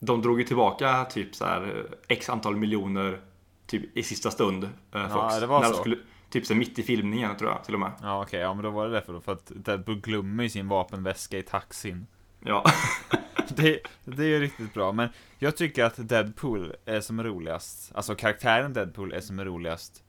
[0.00, 3.20] De drog ju tillbaka typ så här x antal miljoner
[3.66, 4.68] typ i sista stund.
[4.92, 5.40] eh, Fox.
[5.40, 5.80] det var när De så.
[5.80, 5.98] skulle,
[6.30, 7.92] typ så mitt i filmningen tror jag till och med.
[8.02, 9.20] Ja okej, ja men då var det därför då.
[9.20, 12.06] För att Deadpool glömmer ju sin vapenväska i taxin.
[12.40, 12.64] Ja,
[13.48, 15.08] Det, det är ju riktigt bra, men
[15.38, 20.04] jag tycker att Deadpool är som roligast, alltså karaktären Deadpool är som roligast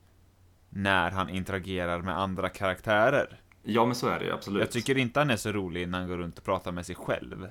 [0.70, 3.40] när han interagerar med andra karaktärer.
[3.66, 4.60] Ja, men så är det absolut.
[4.60, 6.96] Jag tycker inte han är så rolig när han går runt och pratar med sig
[6.96, 7.50] själv.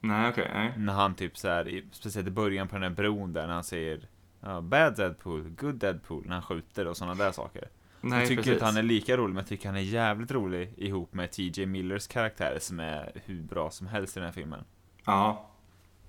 [0.00, 0.72] Nej, okej, nej.
[0.76, 3.64] När han typ så här, speciellt i början på den här bron där, när han
[3.64, 4.08] säger
[4.40, 7.68] ja, Bad Deadpool, good Deadpool, när han skjuter och sådana där saker.
[8.00, 8.52] Nej, jag tycker precis.
[8.52, 11.66] inte han är lika rolig, men jag tycker han är jävligt rolig ihop med TJ
[11.66, 14.64] Millers karaktär som är hur bra som helst i den här filmen.
[15.04, 15.50] Ja,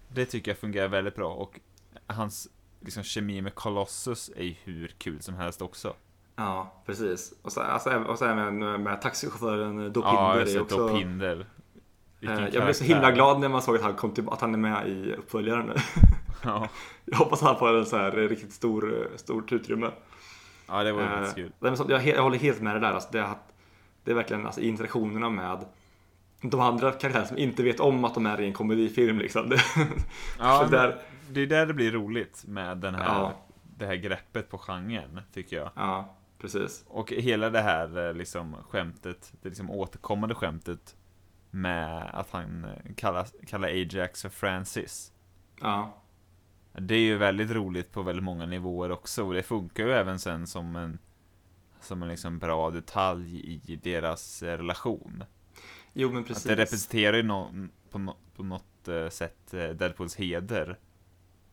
[0.08, 1.60] Det tycker jag fungerar väldigt bra och
[2.08, 2.48] hans
[2.80, 5.96] liksom, kemi med Colossus är ju hur kul som helst också.
[6.36, 7.34] Ja, precis.
[7.42, 10.88] Och så, alltså, och så även med, med taxichauffören Ja, Dopinder jag har sett också...
[10.88, 11.46] Dopinder.
[12.22, 14.54] Eh, jag blev så himla glad när man såg att han, kom till, att han
[14.54, 15.74] är med i uppföljaren nu.
[16.44, 16.68] Ja,
[17.06, 19.92] Jag hoppas han får en så här riktigt stor, stort utrymme.
[20.68, 21.52] ja det var ju Eh, kul.
[22.06, 22.92] jag, håller helt med dig där.
[22.92, 23.52] Alltså, det, är, att-
[24.04, 25.66] det är verkligen alltså, interaktionerna med
[26.42, 29.18] de andra karaktärerna som inte vet om att de är i en komedifilm.
[29.20, 29.50] Liksom.
[29.50, 29.62] Det,
[30.40, 30.98] Ja, där,
[31.30, 33.34] Det är där det blir roligt med den här, Ja.
[33.78, 35.70] det här greppet på genren, tycker jag.
[35.76, 36.84] ja, precis.
[36.88, 40.96] Och hela det här eh, liksom skämtet, det liksom återkommande skämtet
[41.52, 45.12] med att han eh, kallar, kallar Ajax för Francis.
[45.62, 46.02] Ja,
[46.74, 50.20] Det är ju väldigt roligt på väldigt många nivåer också och det funkar ju även
[50.20, 51.00] sen som en
[51.80, 55.24] som en liksom bra detalj i deras eh, relation.
[55.94, 56.44] jo men Att precis.
[56.44, 57.52] det representerar ju nå-
[57.90, 58.64] på, nå- på något
[59.10, 60.80] sätt Deadpools heder.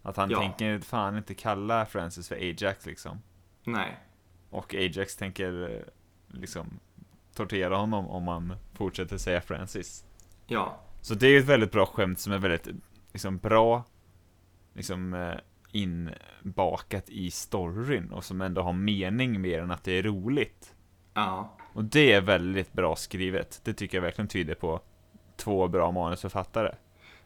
[0.03, 0.41] Att han Ja.
[0.41, 3.23] tänker fan inte kalla Francis för Ajax liksom.
[3.65, 3.99] Nej,
[4.53, 6.81] Och Ajax tänker eh, liksom
[7.35, 10.05] tortera honom om man fortsätter säga Francis.
[10.47, 12.69] ja, Så det är ju ett väldigt bra skämt som är väldigt
[13.13, 13.85] liksom bra
[14.73, 15.35] liksom eh,
[15.73, 20.75] inbakat i storyn och som ändå har mening mer än att det är roligt.
[21.15, 23.61] ja, Och det är väldigt bra skrivet.
[23.65, 24.81] Det tycker jag verkligen tyder på
[25.37, 26.75] två bra manusförfattare.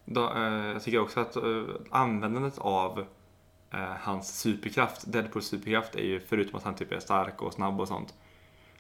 [0.04, 1.42] Då, eh, jag tycker också att eh,
[1.90, 3.06] användandet av
[4.00, 7.88] hans superkraft, Deadpools superkraft, är ju förutom att han typ är stark och snabb och
[7.88, 8.14] sånt.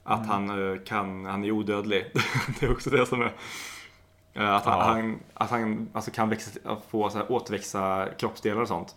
[0.02, 0.28] Att Mm.
[0.30, 2.06] han eh, kan, han är odödlig.
[2.60, 3.32] det är också det som är
[4.34, 4.84] eh, att han, Ja.
[4.84, 6.50] han, att han alltså kan växa,
[6.88, 8.94] få så här, återväxa kroppsdelar och sånt.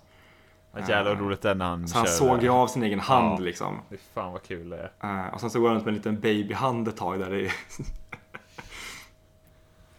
[0.72, 2.84] Att jävla Eh, roligt det är när han Så han kör- såg ju av sin
[2.84, 3.44] egen hand Ja.
[3.46, 3.80] liksom.
[3.90, 5.26] Fy fan vad kul det är.
[5.28, 7.52] Eh, och sen så går han runt med en liten babyhand ett tag där i.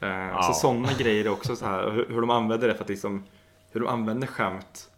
[0.01, 0.43] Eh, Ja.
[0.43, 3.25] Så sådana grejer är också så här, hur, hur de använder det för att liksom,
[3.73, 4.91] hur de använder skämt,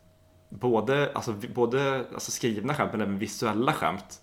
[0.53, 4.22] både, alltså, både alltså skrivna skämt men även visuella skämt.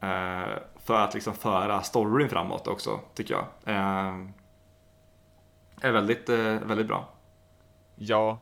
[0.00, 3.44] Eh, för att liksom föra storyn framåt också, tycker jag.
[3.64, 4.26] Eh,
[5.80, 7.08] är väldigt, eh, väldigt bra.
[7.96, 8.38] Ja,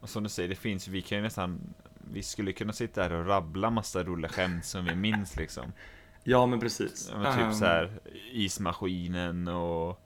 [0.00, 1.74] och som du säger, det finns vi kan ju nästan
[2.12, 5.72] Vi skulle kunna sitta här och rabbla massa roliga skämt som vi minns liksom.
[6.24, 7.12] Ja men precis.
[7.14, 8.00] Men typ Ehm, så här
[8.32, 10.00] ismaskinen och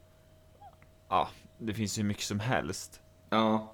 [1.09, 3.01] Ja, det finns ju mycket som helst.
[3.29, 3.73] Ja.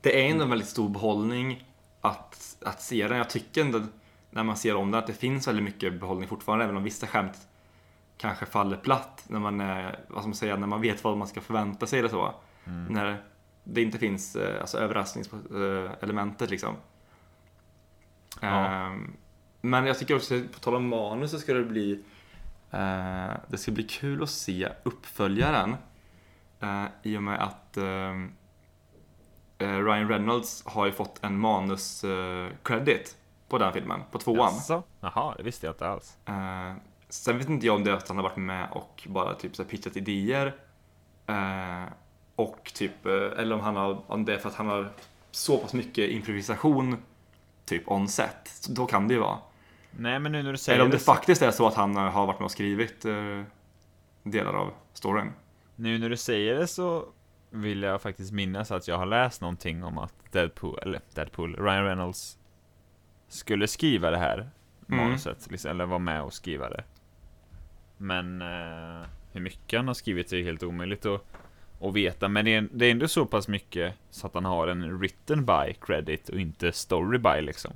[0.00, 1.69] Det är ändå en väldigt stor behållning
[2.00, 3.18] att, att se den.
[3.18, 3.82] Jag tycker ändå
[4.30, 7.06] när man ser om den att det finns väldigt mycket behållning fortfarande, även om vissa
[7.06, 7.48] skämt
[8.16, 11.28] kanske faller platt när man, är, vad ska man säga, när man vet vad man
[11.28, 12.34] ska förvänta sig eller så.
[12.88, 13.22] När
[13.64, 16.76] det inte finns eh, alltså, överraskningselementet liksom.
[18.40, 18.66] Ja.
[18.66, 19.16] Ehm,
[19.60, 21.92] men jag tycker också, på tal om manus så ska det bli
[22.70, 25.76] eh, Det ska bli kul att se uppföljaren
[26.60, 28.14] eh, i och med att eh,
[29.66, 33.16] Ryan Reynolds har ju fått en manus-credit
[33.48, 34.54] på den filmen, på tvåan.
[34.54, 34.82] Jaså?
[35.00, 36.16] Jaha, det visste jag inte alls.
[36.26, 36.72] Eh,
[37.08, 39.56] sen vet inte jag om det är att han har varit med och bara typ
[39.56, 40.54] så här pitchat idéer.
[41.26, 41.92] Eh,
[42.36, 44.92] och typ, eh, eller om, han har, om det är för att han har
[45.30, 46.96] så pass mycket improvisation
[47.64, 48.48] typ on set.
[48.48, 49.38] Så då kan det ju vara.
[49.90, 51.96] Nej men nu när du säger Eller om det det, faktiskt är så att han
[51.96, 53.42] eh, har varit med och skrivit eh,
[54.22, 55.32] delar av storyn.
[55.76, 57.04] nu när du säger det så
[57.50, 61.84] vill jag faktiskt minnas att jag har läst någonting om att Deadpool, eller Deadpool, Ryan
[61.84, 62.38] Reynolds
[63.28, 64.50] skulle skriva det här
[64.88, 65.04] Mm.
[65.04, 66.84] manuset, liksom, eller vara med och skriva det.
[67.96, 71.24] Men eh, hur mycket han har skrivit är helt omöjligt att,
[71.80, 74.68] att veta, men det är, det är ändå så pass mycket så att han har
[74.68, 77.72] en written by credit och inte story by liksom.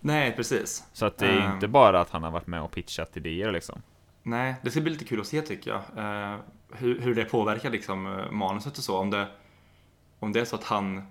[0.00, 0.84] Nej, precis.
[0.92, 1.54] Så att det är Ehm.
[1.54, 3.82] inte bara att han har varit med och pitchat idéer liksom.
[4.22, 5.80] Nej, det ska bli lite kul att se tycker jag.
[6.32, 6.38] Eh,
[6.72, 8.96] hur, hur det påverkar liksom eh, manuset och så.
[8.98, 9.26] Om det,
[10.18, 11.02] om det är så att han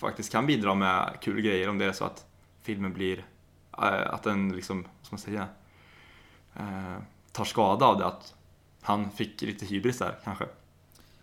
[0.00, 1.68] faktiskt kan bidra med kul grejer.
[1.68, 2.26] Om det är så att
[2.62, 3.18] filmen blir,
[3.78, 5.46] eh, att den liksom, vad ska man säga,
[6.56, 7.02] eh,
[7.32, 8.06] tar skada av det.
[8.06, 8.34] Att
[8.82, 10.44] han fick lite hybris där kanske.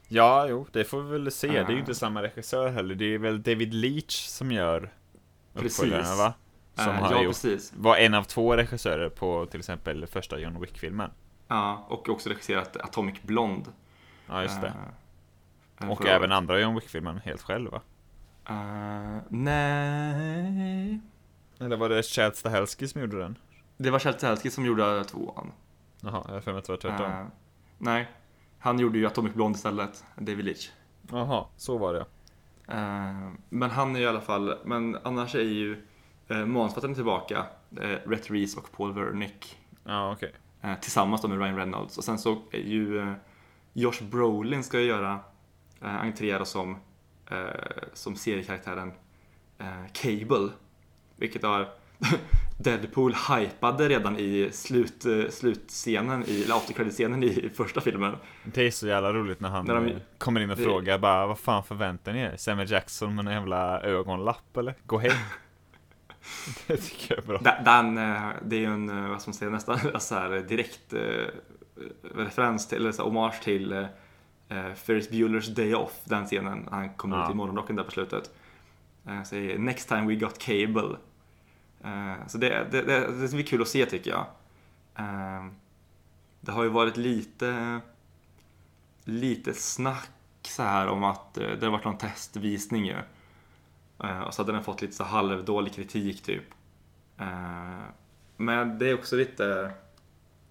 [0.07, 1.47] Ja, jo, det får vi väl se.
[1.47, 2.95] Det är ju inte samma regissör heller.
[2.95, 4.93] Det är väl David Leach som gör
[5.53, 5.79] Precis.
[5.79, 6.33] uppföljarna, va?
[6.75, 7.73] Som Eh, har ja, gjort, precis.
[7.77, 11.11] var en av två regissörer på till exempel första John Wick-filmen.
[11.47, 13.69] Ja, och också regisserat Atomic Blonde.
[14.27, 14.73] Ja, just det.
[15.81, 17.81] Eh, Och även andra John Wick-filmen helt själv, va?
[18.49, 20.99] Eh, nej.
[21.59, 23.37] Eller var det Chad Stahelski som gjorde den?
[23.77, 25.51] Det var Kjell Stahelski som gjorde tvåan.
[26.01, 27.05] Jaha, jag har för mig att det var tvärtom.
[27.11, 27.25] Eh,
[27.77, 28.07] nej,
[28.59, 30.69] han gjorde ju Atomic Blonde istället, David Leitch.
[31.11, 32.05] Jaha, så var det.
[32.67, 35.85] Eh, men han är i alla fall, men annars är ju
[36.27, 37.45] eh, manusförfattaren tillbaka,
[37.81, 39.57] eh, Rhett Reese och Paul Wernick.
[39.83, 40.31] Ja, okej.
[40.33, 40.39] Eh,
[40.75, 41.97] tillsammans då med Ryan Reynolds.
[41.97, 43.13] Och sen så är ju eh,
[43.73, 45.19] Josh Brolin ska ju göra
[45.81, 46.77] eh, entré som,
[47.31, 47.37] eh,
[47.93, 48.91] som seriekaraktären
[49.59, 50.49] eh, Cable.
[51.15, 51.69] Vilket har
[52.59, 58.15] Deadpool hypade redan i slut, eh, slutscenen, i, eller after credit-scenen i första filmen.
[58.43, 60.97] Det är så jävla roligt när han När de- eh, kommer in och det- frågar
[60.99, 62.33] bara Vad fan förväntar ni er?
[62.37, 64.75] Samuel Jackson med en jävla ögonlapp eller?
[64.85, 65.11] Gå hem!
[66.67, 67.53] det tycker jag är bra.
[67.65, 70.93] Den, eh, det är ju en, eh, vad ska man säga, nästan så här direkt
[70.93, 71.25] eh,
[72.15, 76.89] referens till, eller så här, hommage till eh, Ferris Bueller's Day Off, den scenen han
[76.89, 77.25] kommer Ja.
[77.25, 78.31] ut i morgonrocken där på slutet.
[79.07, 80.95] Eh, säger Next time we got cable.
[81.83, 84.25] Eh, så det, det, det, det blir kul att se tycker jag.
[84.95, 85.45] Eh,
[86.41, 87.79] det har ju varit lite,
[89.03, 90.09] lite snack
[90.41, 92.95] så här om att det har varit någon testvisning ju.
[94.03, 96.43] Eh, och så hade den fått lite så halvdålig kritik typ.
[97.19, 97.83] Eh,
[98.37, 99.71] men det är också lite...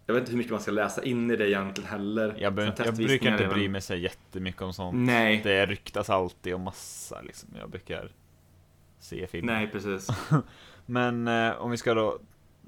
[0.07, 2.35] Jag vet inte hur mycket man ska läsa in i det egentligen heller.
[2.39, 4.97] Jag, be- jag brukar inte bry mig så jättemycket om sånt.
[4.97, 7.49] Nej, Det ryktas alltid om massa liksom.
[7.59, 8.09] Jag brukar
[8.99, 9.53] se filmer.
[9.53, 10.09] nej precis.
[10.87, 12.19] Men eh, om vi ska då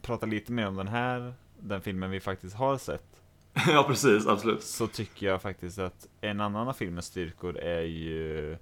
[0.03, 3.23] prata lite mer om den här, den filmen vi faktiskt har sett.
[3.69, 4.63] ja precis, absolut.
[4.63, 8.57] Så tycker jag faktiskt att en annan av filmens styrkor är ju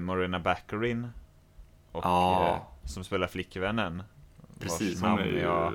[0.00, 1.08] Morena Baccarin.
[1.92, 2.48] Och, Ja.
[2.48, 4.02] eh, som spelar flickvännen.
[4.58, 5.38] Precis, vars namn ju...
[5.40, 5.74] jag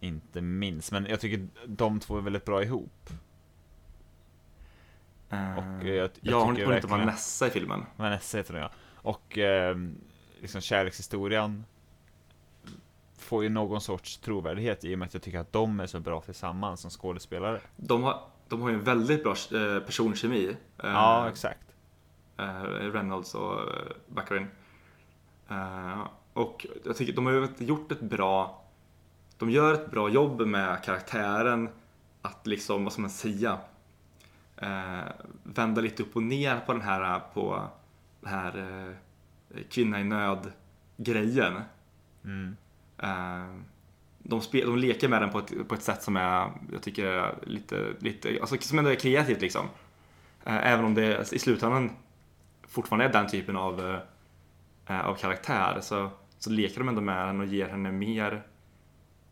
[0.00, 0.92] inte minns.
[0.92, 3.10] Men jag tycker de två är väldigt bra ihop.
[5.30, 7.84] eh, och, eh, jag- jag ja, hon, hon heter Vanessa i filmen.
[7.96, 8.70] Vanessa heter hon ja.
[8.94, 9.76] Och eh,
[10.40, 11.64] liksom kärlekshistorien
[13.18, 16.00] får ju någon sorts trovärdighet i och med att jag tycker att de är så
[16.00, 17.60] bra tillsammans som skådespelare.
[17.76, 20.48] De har, de har ju en väldigt bra eh, personkemi.
[20.48, 20.54] eh,
[20.90, 21.74] Ja, exakt.
[22.36, 23.66] eh, Reynolds och eh,
[24.06, 24.46] Baccarin.
[25.48, 28.64] Eh, och jag tycker de har ju gjort ett bra...
[29.38, 31.68] De gör ett bra jobb med karaktären
[32.22, 33.58] att liksom, vad ska man säga?
[34.56, 35.00] Eh,
[35.42, 37.68] vända lite upp och ner på den här, på
[38.20, 40.52] den här eh, kvinna i nöd
[40.96, 41.60] grejen.
[42.24, 42.56] Mm.
[44.18, 47.04] De, spel, de leker med den på ett, på ett sätt som är, jag tycker,
[47.04, 49.66] är lite, lite alltså, som ändå är kreativt liksom.
[50.44, 51.90] Även om det i slutändan
[52.68, 54.00] fortfarande är den typen av,
[54.88, 58.42] av karaktär så, så leker de ändå med den och ger henne mer,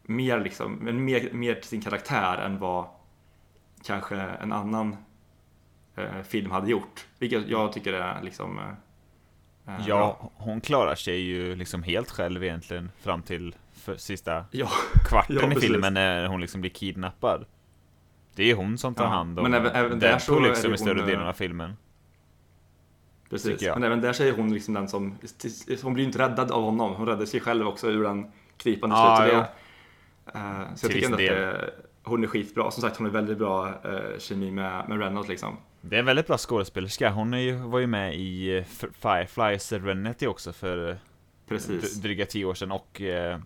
[0.03, 2.87] mer, liksom, mer, mer till sin karaktär än vad
[3.85, 4.97] kanske en annan
[5.97, 7.07] eh, film hade gjort.
[7.19, 8.65] Vilket jag tycker är liksom eh,
[9.75, 9.89] eh, bra.
[9.89, 13.55] Ja, hon klarar sig ju liksom helt själv egentligen fram till
[13.97, 14.69] sista Ja,
[15.09, 17.45] kvarten Ja, i filmen när hon liksom blir kidnappad.
[18.35, 20.79] Det är hon som tar Ja, hand om men även- även där så liksom i
[20.79, 21.77] större delen eh, av filmen.
[23.31, 25.19] Precis, men även där är hon liksom den som,
[25.83, 28.97] hon blir ju inte räddad av honom, hon räddar sig själv också ur den krypande
[28.97, 29.49] Ja, slutet.
[30.35, 30.41] jo.
[30.41, 32.71] Uh, så jag tycker ändå att det, hon är skitbra.
[32.71, 35.57] Som sagt, hon är väldigt bra uh, kemi med, med Reynolds liksom.
[35.81, 37.11] Det är en väldigt bra skådespelerska.
[37.11, 40.97] Hon är ju, var ju med i eh, Firefly Serenity också för eh,
[41.49, 41.95] Precis.
[41.95, 43.39] dryga tio år sedan och eh,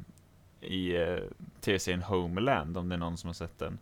[0.60, 1.16] i eh,
[1.60, 3.78] tv-serien Homeland, om det är någon som har sett den.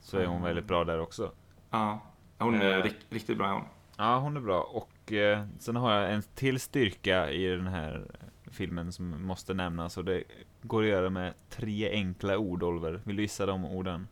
[0.00, 1.30] Så är hon väldigt bra där också.
[1.70, 2.00] Ja,
[2.38, 2.82] hon är Eh.
[2.82, 3.62] rik- riktigt bra hon.
[3.96, 4.60] Ja, hon är bra.
[4.62, 8.06] Och eh, sen har jag en till styrka i den här
[8.50, 10.24] filmen som måste nämnas och det
[10.62, 13.00] går att göra med tre enkla ord, Oliver.
[13.04, 14.08] Vill du gissa de orden?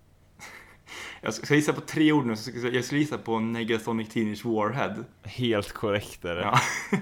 [1.21, 4.45] Jag ska, gissa på tre ord nu, så ska, jag skulle gissa på Negasonic Teenage
[4.45, 5.05] Warhead.
[5.23, 6.43] Helt korrekt är det.
[6.43, 6.61] Ja.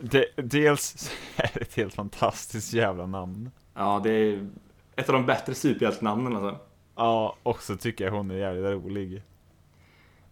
[0.00, 3.50] det dels är det ett helt fantastiskt jävla namn.
[3.74, 4.48] ja, det är
[4.96, 6.60] ett av de bättre superhjältenamnen alltså.
[6.96, 9.22] Ja, och så tycker jag hon är jävligt rolig.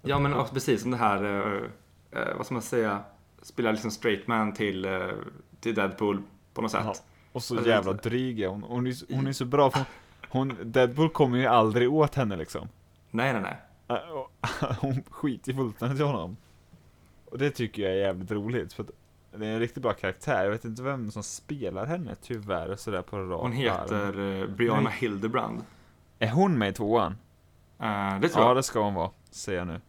[0.03, 1.71] Ja, men också precis som det här,
[2.13, 3.03] eh, vad ska man säga,
[3.43, 5.09] spelar liksom straight man till, eh,
[5.61, 6.23] till Deadpool
[6.55, 6.81] på något sätt.
[6.85, 6.95] Ja,
[7.33, 8.63] och så Alltså, jävla dryg är hon.
[8.63, 9.85] Hon är, så- hon är så bra, för
[10.29, 12.69] hon, Deadpool kommer ju aldrig åt henne liksom.
[13.11, 13.57] Nej, nej, nej.
[13.89, 14.25] Äh,
[14.81, 16.37] Hon skiter fullständigt i honom.
[17.25, 18.91] Och det tycker jag är jävligt roligt, för att
[19.37, 20.45] det är en riktigt bra karaktär.
[20.45, 24.81] Jag vet inte vem som spelar henne tyvärr, sådär på rak Hon heter eh, Brianna
[24.81, 24.93] Nej.
[24.99, 25.65] Hildebrand.
[26.19, 27.17] Är hon med i tvåan?
[27.79, 28.57] Eh, det tror Ja, jag.
[28.57, 29.81] det ska hon vara, säger jag nu.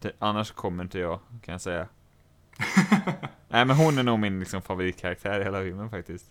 [0.00, 1.86] Det, annars kommer inte jag, kan jag säga.
[3.48, 6.26] Nej, men hon är nog min liksom, favoritkaraktär i hela filmen faktiskt.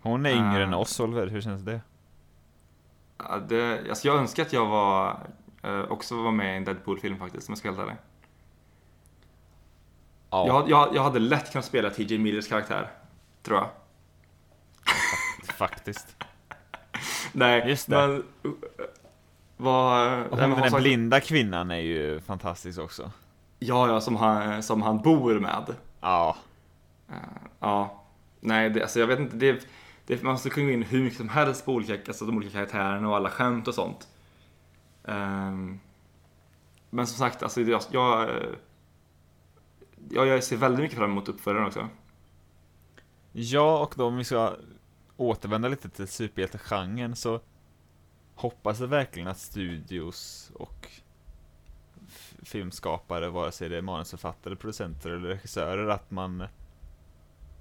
[0.00, 0.66] Hon är yngre Ah.
[0.66, 1.26] än oss, Oliver.
[1.26, 1.80] Hur känns det?
[3.18, 5.18] Ja, det, alltså jag önskar att jag var,
[5.62, 8.02] eh, också var med i en Deadpool-film faktiskt, om jag ska vara helt ärlig.
[10.30, 12.90] Jag, jag, jag hade lätt kunnat spela TJ Millers karaktär,
[13.42, 13.68] tror jag.
[15.54, 16.16] faktiskt.
[17.32, 17.96] Nej, Just det.
[17.96, 18.24] men...
[19.62, 20.22] Vad...
[20.26, 23.10] Och hon, den Hans- blinda kvinnan är ju fantastisk också.
[23.58, 25.74] Ja, ja, som han, som han bor med.
[26.00, 26.36] Ja,
[27.08, 27.16] Eh,
[27.60, 28.02] ja.
[28.40, 29.36] Nej, det, alltså jag vet inte.
[29.36, 29.66] Det,
[30.06, 32.52] det, man skulle kunna gå in hur mycket som helst på olika, alltså de olika
[32.52, 34.08] karaktärerna och alla skämt och sånt.
[35.04, 35.80] Ehm,
[36.90, 38.30] men som sagt, alltså jag, jag,
[40.10, 41.88] jag, jag ser väldigt mycket fram emot uppföljaren också.
[43.32, 44.52] Ja, och då om vi ska
[45.16, 47.40] återvända lite till superhjältegenren så
[48.34, 50.88] hoppas jag verkligen att studios och
[52.42, 56.44] filmskapare, vare sig det är manusförfattare, producenter eller regissörer, att man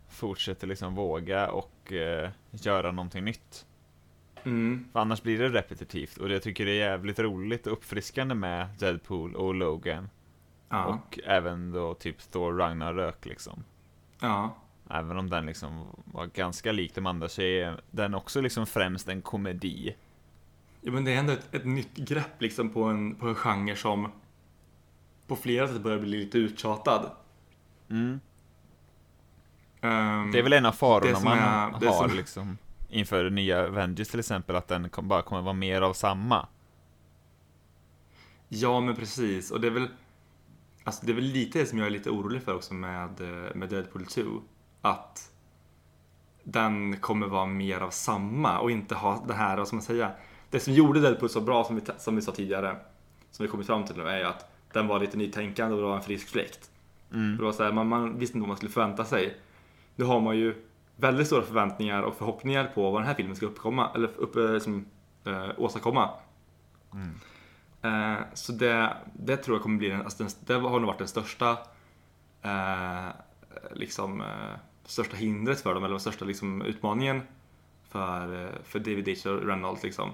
[0.09, 3.65] fortsätter liksom våga och eh, göra någonting nytt.
[4.43, 4.85] Mm.
[4.93, 8.67] För annars blir det repetitivt och jag tycker det är jävligt roligt och uppfriskande med
[8.79, 10.09] Deadpool och Logan.
[10.69, 10.85] Ja.
[10.85, 13.63] Och även då typ Thor Ragnarök liksom.
[14.19, 14.55] ja.
[14.89, 19.07] Även om den liksom var ganska lik de andra så är den också liksom främst
[19.07, 19.95] en komedi.
[20.81, 23.75] Ja, men det är ändå ett, ett nytt grepp liksom på en, på en genre
[23.75, 24.11] som
[25.27, 27.11] på flera sätt börjar bli lite uttjatad.
[27.89, 28.19] Mm.
[29.81, 32.57] Ehm, Det är väl en av farorna man är- har som- liksom
[32.89, 36.47] inför nya Avengers till exempel, att den kom, bara kommer vara mer av samma.
[38.49, 39.51] Ja, men precis.
[39.51, 39.87] Och det är väl
[40.83, 43.55] Alltså det är väl lite det som jag är lite orolig för också med, eh,
[43.55, 44.21] med Deadpool 2.
[44.81, 45.31] Att
[46.43, 50.11] den kommer vara mer av samma och inte ha det här, vad ska man säga?
[50.51, 52.75] Det som gjorde Deadpool så bra som vi, som vi sa tidigare,
[53.31, 55.87] som vi kommit fram till nu, är ju att den var lite nytänkande och det
[55.87, 56.71] var en frisk fläkt.
[57.13, 57.37] Mm.
[57.37, 59.37] Det var så här, man, man visste inte vad man skulle förvänta sig.
[59.95, 60.55] Nu har man ju
[60.95, 64.59] väldigt stora förväntningar och förhoppningar på vad den här filmen ska uppkomma, eller upp, eh,
[64.59, 64.85] som,
[65.25, 66.09] eh, åstadkomma.
[66.93, 67.13] Mm.
[67.81, 70.97] Eh, så det, det tror jag kommer bli den, alltså den, det har nog varit
[70.97, 71.57] den största
[72.41, 73.07] eh,
[73.73, 77.21] liksom, eh, största hindret för dem, eller den största liksom, utmaningen
[77.89, 79.83] för, eh, för David Ditch och Reynolds.
[79.83, 80.09] Liksom.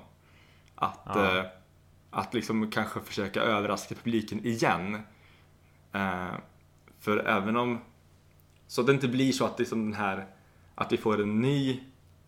[0.80, 1.38] Att, Ja.
[1.40, 1.46] eh,
[2.10, 4.96] att liksom kanske försöka överraska publiken igen.
[5.94, 6.28] Eh,
[7.00, 7.80] för även om,
[8.68, 10.26] så att det inte blir så att, liksom den här,
[10.76, 11.80] att vi får en ny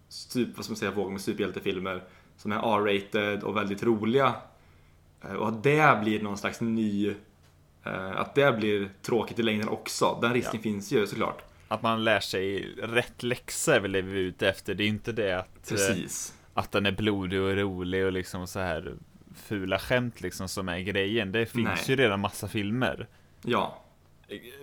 [0.07, 2.03] stup, vad ska man säga, våg med superhjältefilmer
[2.37, 4.33] som är R-rated och väldigt roliga.
[5.21, 7.15] Eh, Och att det blir någon slags ny,
[7.83, 10.19] eh, att det blir tråkigt i längden också.
[10.21, 10.61] Den risken Ja.
[10.61, 11.41] finns ju såklart.
[11.67, 14.73] Att man lär sig rätt läxa är väl det vi är ute efter.
[14.75, 16.33] Det är inte det att, eh, Precis.
[16.53, 18.93] Att den är blodig och rolig och liksom så här
[19.35, 21.31] fula skämt liksom som är grejen.
[21.31, 21.83] Det finns Nej.
[21.87, 23.07] ju redan massa filmer.
[23.45, 23.81] Ja.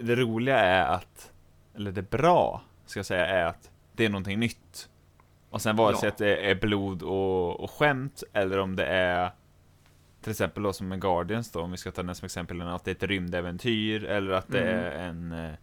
[0.01, 1.33] Det roliga är att,
[1.77, 4.89] eller det bra, ska jag säga, är att det är någonting nytt.
[5.51, 6.13] Och sen vare sig Ja.
[6.13, 9.31] att det är blod och, och skämt, eller om det är
[10.23, 12.85] till exempel då som med Guardians då, om vi ska ta den som exempel, att
[12.85, 14.85] det är ett rymdäventyr, eller att det Mm.
[14.85, 15.57] är en, eh, en,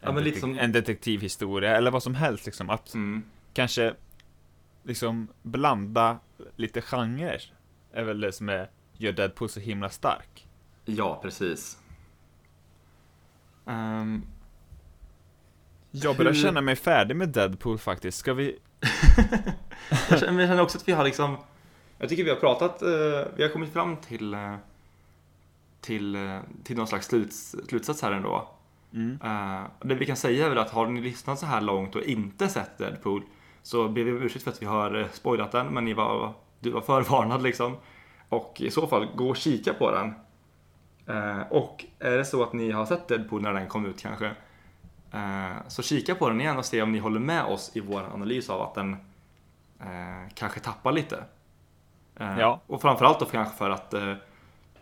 [0.00, 2.70] Ja, detek- som- en detektivhistoria, eller vad som helst liksom.
[2.70, 3.22] Att Mm.
[3.54, 3.94] kanske
[4.90, 6.18] liksom blanda
[6.56, 7.42] lite genrer,
[7.92, 10.48] är väl det som är, gör Deadpool så himla stark.
[10.84, 11.78] Ja, precis.
[13.66, 14.22] Ehm,
[15.90, 18.18] Jag börjar Hur- känna mig färdig med Deadpool faktiskt.
[18.18, 18.58] Ska vi
[20.10, 21.36] jag känner, jag känner också att vi har liksom,
[21.98, 22.88] jag tycker vi har pratat, eh,
[23.36, 24.56] vi har kommit fram till, eh,
[25.80, 28.48] till, eh, till någon slags sluts, slutsats här ändå.
[28.94, 29.18] Mm.
[29.24, 32.02] Uh, det vi kan säga är väl att har ni lyssnat så här långt och
[32.02, 33.22] inte sett Deadpool
[33.62, 36.32] så ber vi om ursäkt för att vi har eh, spoilat den, men ni var,
[36.60, 37.76] du var förvarnad liksom.
[38.28, 40.14] Och i så fall, gå och kika på den.
[41.16, 44.26] Eh, och är det så att ni har sett Deadpool när den kom ut kanske,
[45.12, 48.02] eh, så kika på den igen och se om ni håller med oss i vår
[48.14, 48.92] analys av att den
[49.80, 51.24] eh, kanske tappar lite.
[52.16, 52.60] Eh, Ja.
[52.66, 54.14] Och framförallt då kanske för att eh,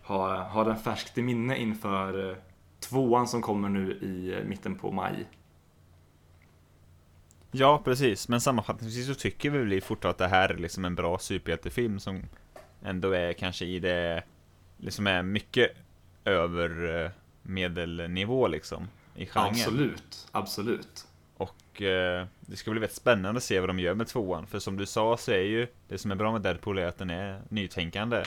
[0.03, 2.37] ha, ha den färskt i minne inför
[2.79, 5.25] tvåan som kommer nu i mitten på maj.
[7.51, 8.27] Ja, precis.
[8.27, 12.21] Men sammanfattningsvis så tycker vi fortfarande att det här är liksom en bra superhjältefilm som
[12.83, 14.23] ändå är kanske i det,
[14.77, 15.71] liksom är mycket
[16.25, 19.49] över eh, medelnivå liksom i genren.
[19.49, 21.07] Absolut, absolut.
[21.37, 24.47] Och eh, det ska bli väldigt spännande att se vad de gör med tvåan.
[24.47, 26.97] För som du sa så är ju det som är bra med Deadpool är att
[26.97, 28.23] den är nytänkande.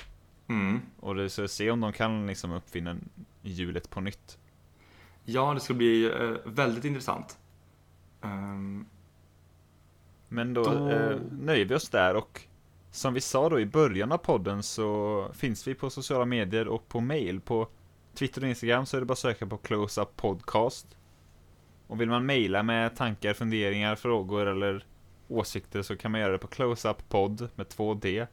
[0.48, 0.80] Mm.
[1.00, 2.96] Och det så se om de kan liksom uppfinna
[3.42, 4.38] hjulet på nytt.
[5.24, 7.38] Ja, det ska bli eh, väldigt intressant.
[8.22, 8.86] Ehm,
[10.32, 12.40] Men då, Då- Eh, nöjer vi oss där och
[12.90, 16.88] som vi sa då i början av podden så finns vi på sociala medier och
[16.88, 17.40] på mail.
[17.40, 17.68] På
[18.14, 20.96] Twitter och Instagram så är det bara att söka på Close Up Podcast.
[21.86, 24.84] Och vill man mejla med tankar, funderingar, frågor eller
[25.28, 28.26] åsikter så kan man göra det på closeuppod med 2D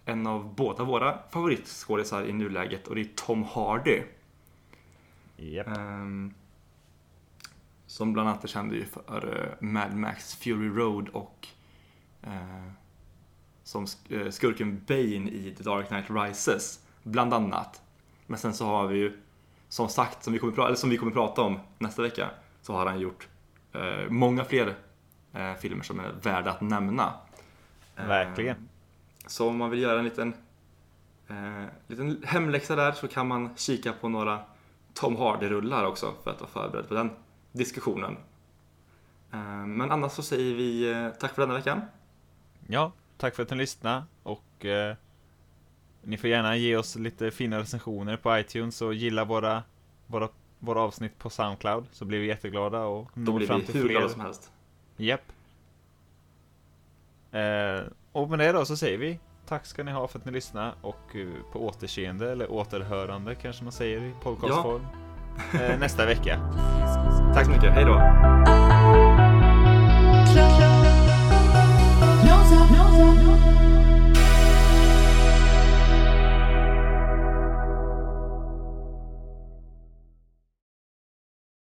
[0.05, 4.01] en av båda våra favoritskådisar i nuläget och det är Tom Hardy.
[5.35, 5.67] Japp.
[5.67, 6.33] Ehm,
[7.87, 11.47] som bland annat är känd ju för eh, Mad Max Fury Road och
[12.23, 12.71] eh,
[13.63, 17.81] som eh, skurken Bane i The Dark Knight Rises, bland annat.
[18.25, 19.17] Men sen så har vi ju,
[19.69, 22.29] som sagt, som vi kommer, pra- eller som vi kommer prata om nästa vecka,
[22.67, 23.27] så har han gjort
[23.73, 24.75] eh, många fler
[25.33, 27.13] eh, filmer som är värda att nämna.
[27.95, 28.69] Eh, Verkligen.
[29.27, 30.33] så om man vill göra en liten,
[31.27, 34.39] eh, liten hemläxa där så kan man kika på några
[34.93, 37.09] Tom Hardy-rullar också för att vara förberedd på den
[37.51, 38.17] diskussionen.
[39.31, 41.81] Eh, men annars så säger vi eh, tack för denna veckan.
[42.67, 44.95] Ja, tack för att ni lyssnade och eh,
[46.01, 49.63] ni får gärna ge oss lite fina recensioner på iTunes och gilla våra,
[50.07, 50.29] våra,
[50.59, 54.09] våra avsnitt på Soundcloud så blir vi jätteglada och Då blir fram vi hur glada
[54.09, 54.51] som helst.
[54.97, 55.31] Japp.
[57.31, 57.81] Eh,
[58.11, 60.73] och med det då så säger vi tack ska ni ha för att ni lyssnade
[60.81, 64.87] och eh, på återseende eller återhörande kanske man säger i podcastform
[65.53, 65.61] ja.
[65.61, 66.39] eh, nästa vecka.
[67.33, 67.93] Tack, så mycket, hejdå!
[72.27, 73.76] No, no, no,